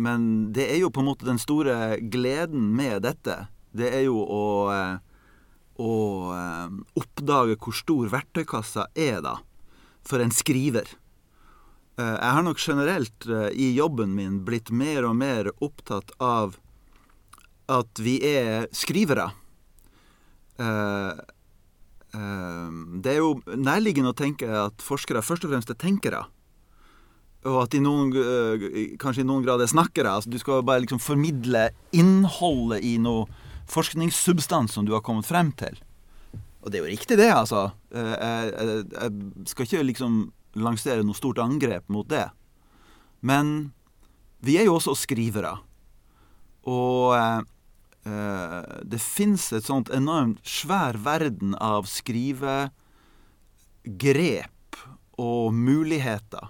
men 0.01 0.51
det 0.55 0.67
er 0.71 0.81
jo 0.81 0.91
på 0.93 1.03
en 1.03 1.09
måte 1.11 1.27
den 1.27 1.39
store 1.41 1.99
gleden 2.13 2.71
med 2.77 3.03
dette. 3.05 3.45
Det 3.75 3.91
er 3.93 4.05
jo 4.07 4.21
å, 4.21 4.45
eh, 4.73 4.97
å 5.81 5.93
eh, 6.35 6.79
oppdage 6.99 7.59
hvor 7.61 7.75
stor 7.75 8.09
verktøykassa 8.11 8.89
er, 8.95 9.21
da, 9.23 9.37
for 10.07 10.23
en 10.23 10.33
skriver. 10.33 10.89
Eh, 11.99 12.15
jeg 12.15 12.33
har 12.37 12.45
nok 12.47 12.59
generelt 12.59 13.29
i 13.53 13.71
jobben 13.75 14.15
min 14.17 14.41
blitt 14.47 14.71
mer 14.71 15.07
og 15.07 15.15
mer 15.21 15.51
opptatt 15.59 16.15
av 16.19 16.57
at 17.71 18.01
vi 18.03 18.17
er 18.25 18.67
skrivere. 18.75 19.29
Det 22.11 23.11
er 23.11 23.17
jo 23.21 23.37
nærliggende 23.55 24.11
å 24.11 24.17
tenke 24.17 24.49
at 24.65 24.83
forskere 24.83 25.23
først 25.23 25.45
og 25.47 25.53
fremst 25.53 25.71
er 25.71 25.79
tenkere 25.79 26.25
og 27.49 27.63
at 27.63 27.73
de 27.73 27.81
noen, 27.81 28.11
eh, 28.13 28.97
kanskje 29.01 29.23
i 29.23 29.27
noen 29.27 29.45
grad 29.45 29.61
er 29.63 29.69
snakkere. 29.69 30.13
Altså, 30.13 30.29
du 30.29 30.37
skal 30.37 30.61
bare 30.61 30.83
liksom 30.83 31.01
formidle 31.01 31.71
innholdet 31.91 32.83
i 32.85 32.97
noe 33.01 33.25
forskningssubstans 33.71 34.75
som 34.75 34.85
du 34.85 34.93
har 34.93 35.01
kommet 35.01 35.25
frem 35.25 35.51
til. 35.57 35.79
Og 36.61 36.69
det 36.69 36.77
er 36.77 36.85
jo 36.85 36.93
riktig, 36.93 37.17
det, 37.17 37.31
altså. 37.33 37.71
Jeg, 37.89 38.53
jeg, 38.53 38.85
jeg 38.93 39.49
skal 39.49 39.65
ikke 39.65 39.87
liksom 39.89 40.21
lansere 40.61 41.05
noe 41.05 41.17
stort 41.17 41.41
angrep 41.41 41.87
mot 41.89 42.05
det. 42.11 42.27
Men 43.25 43.71
vi 44.45 44.59
er 44.59 44.67
jo 44.69 44.77
også 44.77 44.93
skrivere. 44.99 45.55
Og 46.69 47.17
det 48.03 48.97
fins 48.97 49.43
et 49.53 49.65
sånt 49.67 49.89
enormt 49.93 50.39
svær 50.47 50.97
verden 50.97 51.53
av 51.61 51.85
skrivegrep 51.85 52.71
og 55.21 55.53
muligheter 55.53 56.49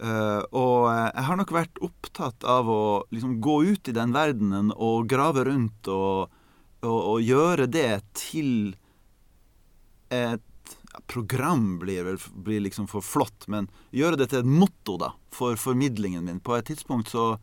Uh, 0.00 0.40
og 0.56 0.86
eh, 0.88 1.08
jeg 1.12 1.24
har 1.26 1.36
nok 1.36 1.50
vært 1.52 1.80
opptatt 1.84 2.44
av 2.48 2.68
å 2.72 2.84
liksom 3.12 3.34
gå 3.44 3.56
ut 3.68 3.90
i 3.90 3.92
den 3.92 4.14
verdenen 4.16 4.70
og 4.72 5.10
grave 5.12 5.44
rundt 5.44 5.90
og, 5.92 6.30
og, 6.80 7.00
og 7.12 7.18
gjøre 7.20 7.66
det 7.68 7.98
til 8.16 8.72
et 10.08 10.72
program 11.10 11.76
blir 11.82 12.06
vel 12.06 12.16
blir 12.32 12.64
liksom 12.64 12.88
for 12.88 13.04
flott, 13.04 13.44
men 13.52 13.68
gjøre 13.92 14.22
det 14.22 14.30
til 14.32 14.40
et 14.40 14.48
motto 14.48 14.96
da, 15.02 15.12
for 15.36 15.60
formidlingen 15.60 16.24
min. 16.24 16.40
På 16.40 16.56
et 16.56 16.70
tidspunkt 16.70 17.12
så, 17.12 17.34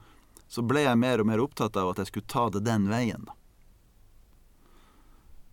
så, 0.47 0.63
ble 0.63 0.83
jeg 0.85 0.99
mer 0.99 1.21
og 1.21 1.27
mer 1.29 1.43
opptatt 1.43 1.77
av 1.79 1.91
at 1.91 2.01
jeg 2.01 2.11
skulle 2.11 2.31
ta 2.31 2.47
det 2.53 2.63
den 2.67 2.87
veien. 2.91 3.27
da. 3.27 3.35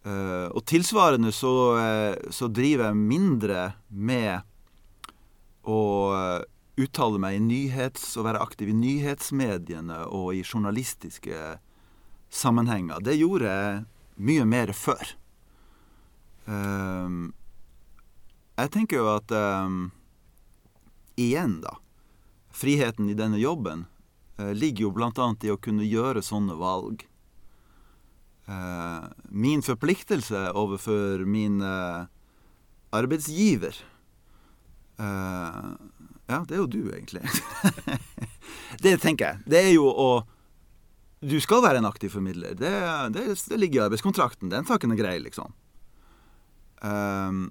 Uh, 0.05 0.49
og 0.53 0.65
tilsvarende 0.69 1.33
så, 1.33 1.53
så 2.29 2.49
driver 2.53 2.91
jeg 2.91 3.01
mindre 3.01 3.61
med 3.89 4.45
å 5.65 5.81
uttale 6.77 7.21
meg 7.23 7.39
i 7.39 7.41
nyhets, 7.41 8.17
og 8.19 8.27
være 8.27 8.43
aktiv 8.45 8.69
i 8.69 8.77
nyhetsmediene 8.77 10.03
og 10.13 10.35
i 10.37 10.43
journalistiske 10.45 11.57
sammenhenger. 12.29 13.01
Det 13.01 13.17
gjorde 13.17 13.49
jeg 13.49 13.85
mye 14.29 14.45
mer 14.45 14.75
før. 14.77 15.15
Jeg 18.61 18.73
tenker 18.75 19.01
jo 19.01 19.09
at 19.15 19.33
Igjen, 21.17 21.61
da. 21.61 21.79
Friheten 22.51 23.09
i 23.11 23.15
denne 23.15 23.39
jobben 23.39 23.85
uh, 23.85 23.94
ligger 24.37 24.89
jo 24.89 24.93
bl.a. 24.95 25.29
i 25.47 25.53
å 25.53 25.61
kunne 25.63 25.87
gjøre 25.87 26.23
sånne 26.25 26.57
valg. 26.59 27.05
Uh, 28.45 29.07
min 29.33 29.63
forpliktelse 29.65 30.51
overfor 30.53 31.23
min 31.25 31.63
uh, 31.65 32.05
arbeidsgiver 32.93 33.79
Ja, 35.01 36.43
det 36.45 36.53
er 36.53 36.61
jo 36.61 36.69
du, 36.69 36.83
egentlig. 36.93 37.23
det 38.85 38.99
tenker 39.01 39.25
jeg. 39.25 39.49
Det 39.49 39.63
er 39.63 39.73
jo 39.73 39.89
å 39.89 40.11
Du 41.25 41.39
skal 41.41 41.65
være 41.65 41.81
en 41.81 41.89
aktiv 41.89 42.13
formidler. 42.13 42.53
Det, 42.57 42.73
det, 43.17 43.25
det 43.49 43.59
ligger 43.59 43.81
i 43.81 43.85
arbeidskontrakten. 43.87 44.53
Den 44.53 44.69
saken 44.69 44.93
er 44.93 45.01
grei, 45.01 45.17
liksom. 45.25 45.53
Um, 46.85 47.49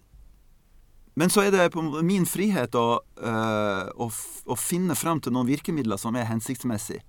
men 1.13 1.29
så 1.29 1.43
er 1.46 1.51
det 1.53 1.70
på 1.74 1.84
min 2.01 2.25
frihet 2.25 2.74
å, 2.77 2.88
uh, 3.22 3.86
å, 4.01 4.08
å 4.10 4.55
finne 4.58 4.96
fram 4.98 5.22
til 5.22 5.36
noen 5.36 5.50
virkemidler 5.50 6.00
som 6.01 6.15
er 6.17 6.29
hensiktsmessige, 6.29 7.03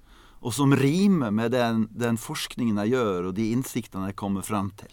og 0.45 0.53
som 0.53 0.75
rimer 0.77 1.33
med 1.33 1.55
den, 1.57 1.87
den, 1.89 2.19
forskningen 2.21 2.83
jeg 2.83 2.93
gjør, 2.93 3.31
og 3.31 3.37
de 3.39 3.49
innsiktene 3.55 4.11
jeg 4.11 4.19
kommer 4.21 4.45
fram 4.45 4.69
til. 4.77 4.93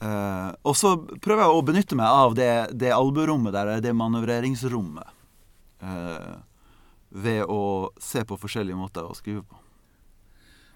Uh, 0.00 0.54
og 0.62 0.76
så 0.78 0.94
prøver 1.20 1.42
jeg 1.42 1.56
å 1.56 1.64
benytte 1.66 1.98
meg 1.98 2.20
av 2.22 2.36
det, 2.38 2.52
det 2.78 2.92
albuerommet 2.94 3.52
der, 3.56 3.72
det 3.82 3.96
manøvreringsrommet, 3.98 5.10
uh, 5.82 6.38
ved 7.10 7.42
å 7.50 7.90
se 7.98 8.22
på 8.22 8.38
forskjellige 8.38 8.78
måter 8.78 9.10
å 9.10 9.18
skrive 9.18 9.42
på. 9.42 9.58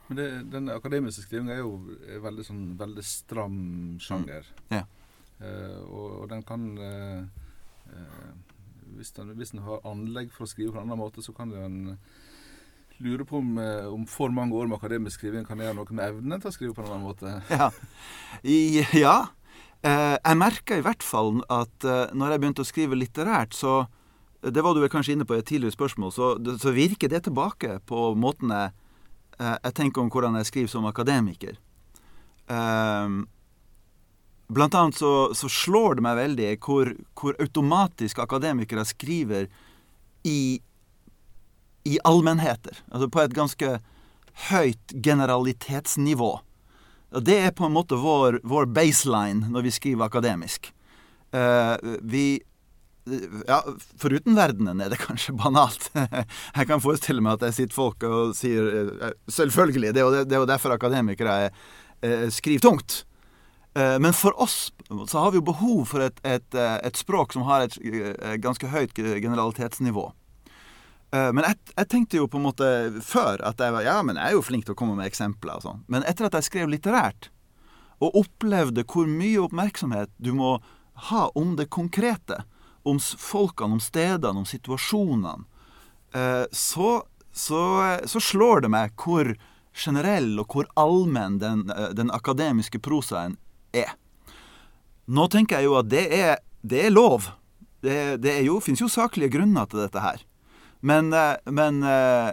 Men 0.08 0.18
det, 0.18 0.26
Den 0.52 0.68
akademiske 0.74 1.22
skrivinga 1.22 1.54
er 1.54 1.62
jo 1.62 1.78
veldig, 2.26 2.44
sånn, 2.44 2.66
veldig 2.76 3.06
stram 3.06 3.56
sjanger. 4.02 4.50
Mm. 4.66 4.80
Ja. 4.80 4.82
Uh, 5.42 5.80
og, 5.90 6.10
og, 6.20 6.28
den 6.30 6.44
kan 6.46 6.66
uh, 6.78 7.24
uh, 7.90 8.28
hvis, 8.96 9.10
den, 9.16 9.32
hvis 9.34 9.50
den 9.50 9.64
har 9.66 9.82
anlegg 9.88 10.30
for 10.32 10.46
å 10.46 10.50
skrive 10.50 10.72
på 10.72 10.78
en 10.78 10.86
annen 10.86 11.00
måte, 11.00 11.24
så 11.24 11.34
kan 11.34 11.50
den 11.50 11.98
lure 13.02 13.26
på 13.26 13.40
om, 13.40 13.56
om 13.90 14.04
for 14.06 14.30
mange 14.30 14.54
år 14.54 14.68
med 14.70 14.78
akademisk 14.78 15.18
skriving 15.18 15.42
kan 15.48 15.58
gjøre 15.58 15.74
noe 15.74 15.96
med 15.96 16.12
evnen 16.12 16.38
til 16.38 16.52
å 16.52 16.54
skrive 16.54 16.76
på 16.76 16.84
en 16.84 16.92
annen 16.92 17.08
måte. 17.08 17.32
Ja. 17.50 17.72
I, 18.46 18.84
ja. 18.94 19.16
jeg 19.82 20.38
merka 20.38 20.78
i 20.78 20.84
hvert 20.86 21.02
fall 21.02 21.40
at 21.50 21.88
når 22.14 22.36
jeg 22.36 22.42
begynte 22.44 22.62
å 22.62 22.68
skrive 22.68 22.98
litterært, 23.00 23.56
så 23.58 23.88
Det 24.44 24.62
var 24.62 24.74
du 24.74 24.80
vel 24.80 24.92
kanskje 24.92 25.16
inne 25.16 25.24
på 25.24 25.34
i 25.34 25.40
et 25.40 25.46
tidligere 25.48 25.72
spørsmål, 25.72 26.12
så, 26.12 26.36
så 26.60 26.70
virker 26.70 27.08
det 27.08 27.24
tilbake 27.24 27.80
på 27.88 28.14
måten 28.14 28.52
jeg, 28.52 28.70
jeg 29.40 29.74
tenker 29.74 30.02
om 30.02 30.10
hvordan 30.12 30.36
jeg 30.36 30.46
skriver 30.52 30.70
som 30.70 30.86
akademiker. 30.86 31.56
Blant 34.52 34.74
annet 34.76 34.98
så, 34.98 35.32
så, 35.34 35.48
slår 35.48 35.98
det 35.98 36.04
meg 36.04 36.18
veldig 36.18 36.48
hvor, 36.64 36.90
hvor 37.16 37.36
automatisk 37.40 38.20
akademikere 38.20 38.84
skriver 38.84 39.48
i, 40.28 40.60
i 41.88 41.98
allmennheter. 42.04 42.82
Altså 42.92 43.08
på 43.08 43.22
et 43.22 43.36
ganske 43.36 43.76
høyt 44.50 44.96
generalitetsnivå. 45.04 46.32
Og 47.14 47.22
det 47.24 47.38
er 47.46 47.54
på 47.54 47.68
en 47.68 47.76
måte 47.76 47.98
vår, 48.00 48.40
vår 48.44 48.68
baseline 48.74 49.48
når 49.52 49.68
vi 49.68 49.76
skriver 49.78 50.08
akademisk. 50.08 50.72
Uh, 51.34 51.74
vi 52.02 52.42
ja, 53.48 53.58
Foruten 54.00 54.36
verdenen 54.36 54.80
er 54.80 54.92
det 54.92 55.00
kanskje 55.02 55.34
banalt. 55.36 55.90
Jeg 56.56 56.68
kan 56.70 56.82
forestille 56.82 57.24
meg 57.24 57.36
at 57.36 57.48
jeg 57.48 57.56
sitter 57.58 57.76
folk 57.76 58.06
og 58.08 58.32
sier 58.38 58.70
eh, 58.70 59.10
Selvfølgelig, 59.28 59.92
det 59.92 60.00
er 60.00 60.06
jo, 60.06 60.22
er 60.24 60.46
derfor 60.48 60.72
akademikere 60.72 61.34
er, 61.46 61.58
eh, 62.00 62.30
skriver 62.32 62.64
tungt. 62.64 63.02
Eh, 63.74 63.98
men 63.98 64.12
for 64.12 64.40
oss 64.40 64.72
så 65.08 65.18
har 65.18 65.30
vi 65.30 65.40
jo 65.40 65.48
behov 65.50 65.84
for 65.90 66.04
et, 66.04 66.20
et, 66.22 66.54
eh, 66.54 66.76
et 66.86 66.96
språk 66.96 67.32
som 67.34 67.42
har 67.48 67.66
et, 67.66 67.78
eh, 67.82 68.36
ganske 68.38 68.70
høyt 68.70 68.94
generalitetsnivå. 68.94 70.12
Men 71.14 71.44
jeg, 71.46 71.54
jeg, 71.76 71.86
tenkte 71.92 72.16
jo 72.18 72.24
på 72.26 72.40
en 72.40 72.46
måte 72.48 72.68
før 73.06 73.38
at 73.46 73.60
jeg 73.62 73.70
var, 73.70 73.84
ja, 73.86 74.00
men 74.02 74.16
jeg 74.18 74.32
er 74.32 74.34
jo 74.34 74.40
flink 74.42 74.64
til 74.66 74.74
å 74.74 74.78
komme 74.80 74.96
med 74.98 75.06
eksempler. 75.06 75.60
og 75.60 75.62
sånn. 75.62 75.84
Men 75.86 76.02
etter 76.10 76.26
at 76.26 76.34
jeg 76.34 76.48
skrev 76.48 76.72
litterært, 76.72 77.28
og 78.02 78.16
opplevde 78.18 78.82
hvor 78.82 79.06
mye 79.06 79.44
oppmerksomhet 79.44 80.10
du 80.18 80.32
må 80.34 80.56
ha 81.06 81.28
om 81.38 81.54
det 81.54 81.68
konkrete, 81.70 82.40
om 82.82 82.98
folkene, 82.98 83.78
om 83.78 83.84
stedene, 83.84 84.42
om 84.42 84.48
situasjonene, 84.48 85.46
så, 86.50 86.90
så, 87.30 87.62
så 88.10 88.24
slår 88.32 88.66
det 88.66 88.74
meg 88.74 88.98
hvor 88.98 89.36
generell 89.70 90.34
og 90.42 90.50
hvor 90.50 90.66
allmenn 90.74 91.38
den, 91.38 91.68
den 91.94 92.10
akademiske 92.10 92.82
prosaen 92.82 93.38
er. 93.74 93.94
Nå 95.06 95.26
tenker 95.32 95.60
jeg 95.60 95.68
jo 95.68 95.78
at 95.80 95.88
det 95.90 96.04
er, 96.16 96.38
det 96.64 96.86
er 96.86 96.94
lov. 96.94 97.28
Det, 97.84 98.22
det 98.24 98.38
er 98.38 98.46
jo, 98.46 98.60
finnes 98.64 98.80
jo 98.80 98.88
saklige 98.88 99.34
grunner 99.36 99.68
til 99.68 99.82
dette 99.84 100.00
her. 100.00 100.22
Men, 100.84 101.12
eh, 101.12 101.36
men 101.52 101.82
eh, 101.82 102.30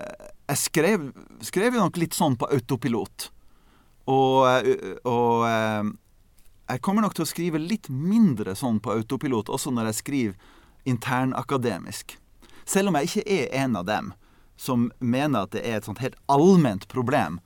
jeg 0.52 0.60
skrev, 0.60 1.12
skrev 1.44 1.76
jo 1.76 1.86
nok 1.86 2.00
litt 2.00 2.16
sånn 2.16 2.38
på 2.40 2.50
autopilot. 2.52 3.30
Og, 4.12 4.48
eh, 4.50 4.96
og 5.08 5.46
jeg 6.72 6.82
kommer 6.84 7.06
nok 7.06 7.16
til 7.16 7.24
å 7.24 7.30
skrive 7.30 7.62
litt 7.62 7.88
mindre 7.92 8.56
sånn 8.60 8.82
på 8.84 8.96
autopilot 8.96 9.52
også 9.52 9.72
når 9.72 9.92
jeg 9.92 10.00
skriver 10.02 10.58
internakademisk. 10.88 12.18
Selv 12.68 12.92
om 12.92 13.00
jeg 13.00 13.10
ikke 13.10 13.40
er 13.40 13.64
en 13.64 13.80
av 13.80 13.88
dem 13.88 14.12
som 14.60 14.90
mener 15.00 15.48
at 15.48 15.56
det 15.56 15.64
er 15.66 15.80
et 15.80 15.88
sånt 15.88 16.04
helt 16.04 16.20
allment 16.32 16.88
problem 16.92 17.40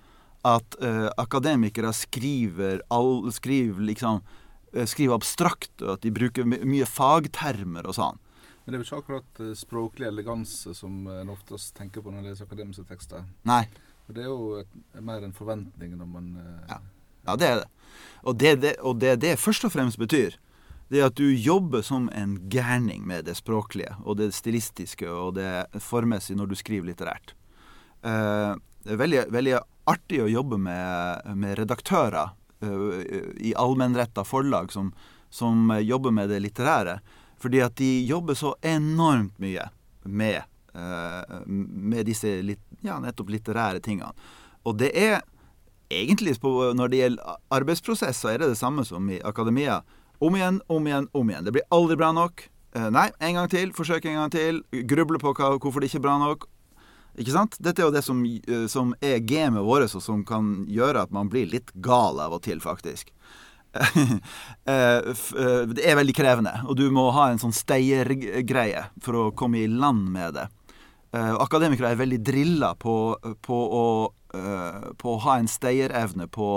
at 0.46 0.78
uh, 0.84 1.08
akademikere 1.18 1.92
skriver, 1.94 2.84
all, 2.94 3.32
skriver, 3.34 3.82
liksom, 3.88 4.22
uh, 4.76 4.86
skriver 4.86 5.18
abstrakt, 5.18 5.74
og 5.82 5.96
at 5.96 6.06
de 6.06 6.14
bruker 6.14 6.48
my 6.48 6.62
mye 6.68 6.88
fagtermer 6.90 7.90
og 7.90 7.98
sånn. 7.98 8.22
Men 8.66 8.74
det 8.74 8.78
er 8.78 8.82
jo 8.82 8.88
ikke 8.88 9.02
akkurat 9.04 9.42
uh, 9.42 9.52
språklig 9.58 10.10
eleganse 10.10 10.74
som 10.78 11.06
en 11.12 11.34
oftest 11.34 11.76
tenker 11.78 12.06
på 12.06 12.14
når 12.14 12.22
en 12.22 12.32
leser 12.32 12.50
akademiske 12.50 12.86
tekster. 12.90 13.26
Nei. 13.48 13.64
det 14.08 14.26
er 14.26 14.30
jo 14.30 14.60
et, 14.62 14.74
mer 15.02 15.26
en 15.26 15.34
forventning 15.34 15.96
når 15.98 16.10
man 16.10 16.34
ja. 16.70 16.80
ja. 17.26 17.36
det 17.36 17.48
er 17.48 17.62
det. 17.64 17.70
Og 18.22 18.38
det 18.38 18.56
det, 18.62 18.76
og 18.82 19.00
det 19.02 19.16
det 19.24 19.40
først 19.42 19.66
og 19.66 19.74
fremst 19.74 19.98
betyr, 20.02 20.38
det 20.94 21.02
er 21.02 21.08
at 21.10 21.18
du 21.18 21.26
jobber 21.26 21.82
som 21.82 22.06
en 22.14 22.38
gærning 22.50 23.08
med 23.08 23.26
det 23.26 23.38
språklige 23.40 23.96
og 24.04 24.20
det 24.20 24.30
stilistiske 24.38 25.10
og 25.10 25.34
det 25.40 25.66
formessige 25.82 26.38
når 26.38 26.52
du 26.52 26.56
skriver 26.60 26.92
litterært. 26.92 27.34
Det 28.86 28.94
er 28.94 29.02
veldig, 29.02 29.22
veldig 29.34 29.60
artig 29.90 30.22
å 30.22 30.30
jobbe 30.30 30.60
med, 30.62 31.30
med 31.38 31.58
redaktører 31.58 32.36
i 33.42 33.54
allmennretta 33.58 34.24
forlag 34.24 34.72
som, 34.74 34.92
som, 35.30 35.74
jobber 35.82 36.14
med 36.14 36.30
det 36.30 36.40
litterære. 36.46 37.00
Fordi 37.42 37.62
at 37.66 37.76
de 37.78 38.06
jobber 38.06 38.38
så 38.38 38.56
enormt 38.62 39.36
mye 39.42 39.68
med, 40.04 40.46
med 41.46 42.06
disse 42.08 42.32
ja, 42.86 43.00
nettopp 43.02 43.34
litterære 43.34 43.82
tingene. 43.84 44.14
Og 44.66 44.78
det 44.80 44.94
er 44.98 45.22
egentlig 45.90 46.34
Når 46.42 46.88
det 46.90 46.98
gjelder 46.98 47.38
arbeidsprosess, 47.54 48.18
så 48.18 48.30
er 48.30 48.40
det 48.40 48.50
det 48.50 48.58
samme 48.58 48.86
som 48.86 49.10
i 49.10 49.22
akademia. 49.22 49.84
Om 50.20 50.36
igjen, 50.36 50.62
om 50.68 50.88
igjen, 50.88 51.08
om 51.14 51.30
igjen. 51.30 51.46
Det 51.46 51.52
blir 51.52 51.68
aldri 51.70 51.96
bra 51.96 52.12
nok. 52.12 52.50
Nei, 52.76 53.10
en 53.20 53.38
gang 53.38 53.50
til. 53.50 53.74
Forsøk 53.74 54.06
en 54.06 54.18
gang 54.20 54.32
til. 54.32 54.64
Gruble 54.72 55.20
på 55.20 55.34
hvorfor 55.36 55.80
det 55.80 55.92
ikke 55.92 56.02
er 56.02 56.08
bra 56.08 56.18
nok. 56.18 56.48
Ikke 57.16 57.32
sant? 57.32 57.56
Dette 57.64 57.82
er 57.82 57.88
jo 57.88 57.96
det 57.96 58.04
som, 58.04 58.24
eh, 58.26 58.66
som 58.72 58.94
er 59.02 59.24
gamet 59.24 59.64
vårt, 59.64 59.88
og 59.96 60.04
som 60.04 60.24
kan 60.28 60.66
gjøre 60.68 61.06
at 61.06 61.12
man 61.16 61.30
blir 61.32 61.48
litt 61.48 61.72
gal 61.76 62.20
av 62.20 62.36
og 62.36 62.44
til, 62.44 62.60
faktisk. 62.64 63.12
Eh, 64.66 65.12
eh, 65.12 65.64
det 65.70 65.84
er 65.86 65.98
veldig 66.00 66.14
krevende, 66.16 66.52
og 66.66 66.78
du 66.80 66.88
må 66.90 67.10
ha 67.14 67.28
en 67.30 67.38
sånn 67.38 67.54
steiergreie 67.54 68.86
for 69.04 69.18
å 69.20 69.26
komme 69.38 69.60
i 69.62 69.68
land 69.70 70.08
med 70.10 70.40
det. 70.40 70.46
Akademikere 71.16 71.92
er 71.94 72.00
veldig 72.00 72.18
drilla 72.26 72.72
på, 72.76 72.96
på, 73.46 73.60
på 75.00 75.12
å 75.14 75.22
ha 75.28 75.36
en 75.38 75.48
steierevne 75.48 76.26
på, 76.28 76.50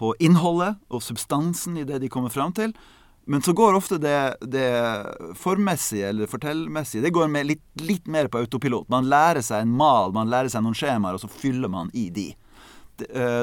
på 0.00 0.12
innholdet 0.24 0.78
og 0.88 1.02
substansen 1.04 1.76
i 1.82 1.84
det 1.88 1.98
de 2.04 2.08
kommer 2.12 2.32
fram 2.32 2.54
til. 2.56 2.72
Men 3.26 3.42
så 3.42 3.52
går 3.56 3.74
ofte 3.74 3.96
det, 3.98 4.36
det 4.40 4.68
formmessige 5.40 6.08
eller 6.08 6.28
fortellmessige 6.28 7.02
det 7.02 7.12
går 7.14 7.30
litt, 7.44 7.62
litt, 7.80 8.06
mer 8.06 8.28
på 8.28 8.42
autopilot. 8.42 8.88
Man 8.92 9.08
lærer 9.08 9.40
seg 9.44 9.64
en 9.64 9.72
mal, 9.72 10.12
man 10.12 10.28
lærer 10.28 10.52
seg 10.52 10.64
noen 10.64 10.76
skjemaer, 10.76 11.16
og 11.16 11.24
så 11.24 11.30
fyller 11.32 11.72
man 11.72 11.88
i 11.96 12.10
de. 12.12 12.28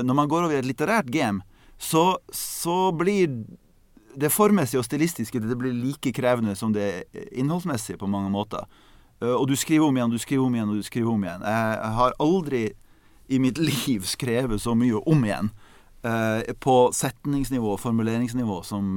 Når 0.05 0.13
man 0.15 0.29
går 0.29 0.45
over 0.45 0.55
i 0.55 0.61
et 0.61 0.69
litterært 0.69 1.09
game, 1.11 1.41
så, 1.81 2.19
så, 2.31 2.91
blir 2.93 3.33
det 4.13 4.29
formmessige 4.29 4.79
og 4.79 4.85
stilistiske 4.85 5.39
det 5.41 5.57
blir 5.57 5.73
like 5.73 6.11
krevende 6.13 6.53
som 6.55 6.73
det 6.75 7.07
innholdsmessige 7.31 7.97
på 7.97 8.09
mange 8.11 8.29
måter. 8.29 8.67
Og 9.21 9.47
du 9.49 9.55
skriver 9.57 9.87
om 9.87 9.97
igjen, 9.97 10.13
du 10.13 10.21
skriver 10.21 10.45
om 10.45 10.55
igjen 10.55 10.69
og 10.69 10.77
du 10.77 10.85
skriver 10.85 11.09
om 11.09 11.25
igjen. 11.25 11.45
Jeg, 11.45 11.91
har 11.97 12.17
aldri 12.21 12.63
i 13.31 13.39
mitt 13.41 13.57
liv 13.71 14.05
skrevet 14.05 14.61
så 14.61 14.77
mye 14.77 15.01
om 15.09 15.25
igjen 15.25 15.53
på 16.61 16.75
setningsnivå 16.97 17.75
og 17.75 17.81
formuleringsnivå 17.81 18.61
som 18.65 18.93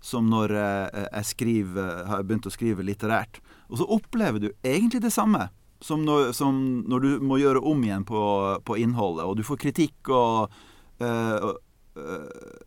som 0.00 0.28
når 0.32 0.56
eh, 0.56 1.06
jeg 1.06 1.30
skriver, 1.34 2.04
har 2.08 2.26
begynt 2.26 2.48
å 2.48 2.54
skrive 2.54 2.84
litterært. 2.86 3.40
Og 3.70 3.80
så 3.80 3.88
opplever 3.96 4.42
du 4.42 4.50
egentlig 4.66 5.02
det 5.04 5.14
samme 5.14 5.48
som 5.80 6.04
når, 6.04 6.34
som 6.36 6.54
når 6.88 7.04
du 7.04 7.10
må 7.24 7.38
gjøre 7.40 7.62
om 7.64 7.82
igjen 7.84 8.04
på, 8.08 8.20
på 8.66 8.76
innholdet, 8.82 9.24
og 9.24 9.38
du 9.38 9.44
får 9.46 9.60
kritikk 9.62 10.10
og 10.12 10.52
øh, 11.00 11.52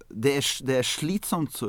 det, 0.10 0.34
er, 0.39 0.48
det 0.67 0.78
er, 0.80 0.88
slitsomt, 0.88 1.60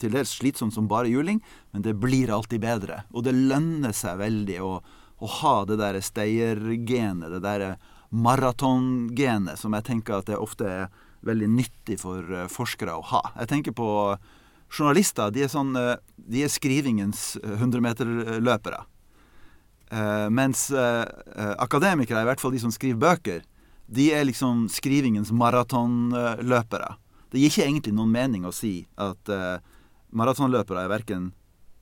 til 0.00 0.14
dels 0.14 0.32
slitsomt 0.38 0.74
som 0.74 0.88
bare 0.90 1.12
juling, 1.12 1.42
men 1.72 1.84
det 1.84 1.96
blir 2.00 2.32
alltid 2.32 2.64
bedre. 2.64 3.02
Og 3.12 3.24
det 3.24 3.36
lønner 3.36 3.94
seg 3.96 4.18
veldig 4.20 4.58
å, 4.64 4.72
å 5.16 5.30
ha 5.40 5.56
det 5.68 5.78
der 5.80 6.00
stayergenet, 6.04 7.30
det 7.36 7.42
der 7.44 7.66
maratongenet, 8.10 9.60
som 9.60 9.76
jeg 9.76 9.86
tenker 9.86 10.18
at 10.18 10.28
det 10.30 10.40
ofte 10.40 10.68
er 10.68 10.90
veldig 11.26 11.48
nyttig 11.54 12.00
for 12.02 12.48
forskere 12.52 12.98
å 12.98 13.06
ha. 13.12 13.22
Jeg 13.40 13.52
tenker 13.54 13.76
på 13.76 13.88
journalister. 14.72 15.30
De 15.34 15.44
er, 15.46 15.50
sånn, 15.52 15.72
de 16.16 16.44
er 16.44 16.52
skrivingens 16.52 17.36
100-meterløpere. 17.42 18.82
Uh, 19.86 20.26
mens 20.34 20.66
uh, 20.74 21.06
akademikere, 21.62 22.24
i 22.24 22.26
hvert 22.26 22.42
fall 22.42 22.54
de 22.56 22.62
som 22.62 22.72
skriver 22.74 22.98
bøker, 22.98 23.44
de 23.86 24.08
er 24.10 24.26
liksom 24.26 24.64
skrivingens 24.72 25.30
maratonløpere. 25.30 26.96
Det 27.30 27.38
gir 27.38 27.52
ikke 27.52 27.66
egentlig 27.68 27.94
noen 27.94 28.10
mening 28.10 28.46
å 28.48 28.54
si 28.54 28.80
at 28.98 29.30
maratonløpere 30.16 30.82
er 30.82 30.90
verken 30.90 31.28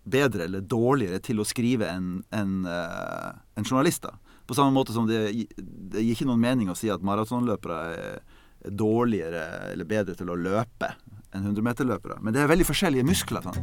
bedre 0.05 0.45
eller 0.45 0.65
dårligere 0.69 1.21
til 1.25 1.41
å 1.41 1.47
skrive 1.49 1.89
enn 1.89 2.19
en, 2.35 2.53
en 2.69 3.65
journalister. 3.65 4.13
På 4.45 4.57
samme 4.57 4.75
måte 4.77 4.93
som 4.93 5.09
det, 5.09 5.23
det, 5.57 6.03
gir 6.03 6.13
ikke 6.13 6.29
noen 6.29 6.43
mening 6.45 6.69
å 6.69 6.77
si 6.77 6.91
at 6.93 7.05
maratonløpere 7.05 7.79
er 7.95 8.69
dårligere 8.69 9.73
eller 9.73 9.89
bedre 9.89 10.17
til 10.19 10.33
å 10.33 10.37
løpe 10.37 10.91
enn 11.35 11.51
100-meterløpere. 11.51 12.21
Men 12.23 12.37
det 12.37 12.45
er 12.45 12.53
veldig 12.53 12.69
forskjellige 12.71 13.11
muskler. 13.11 13.51
Sånn. 13.51 13.63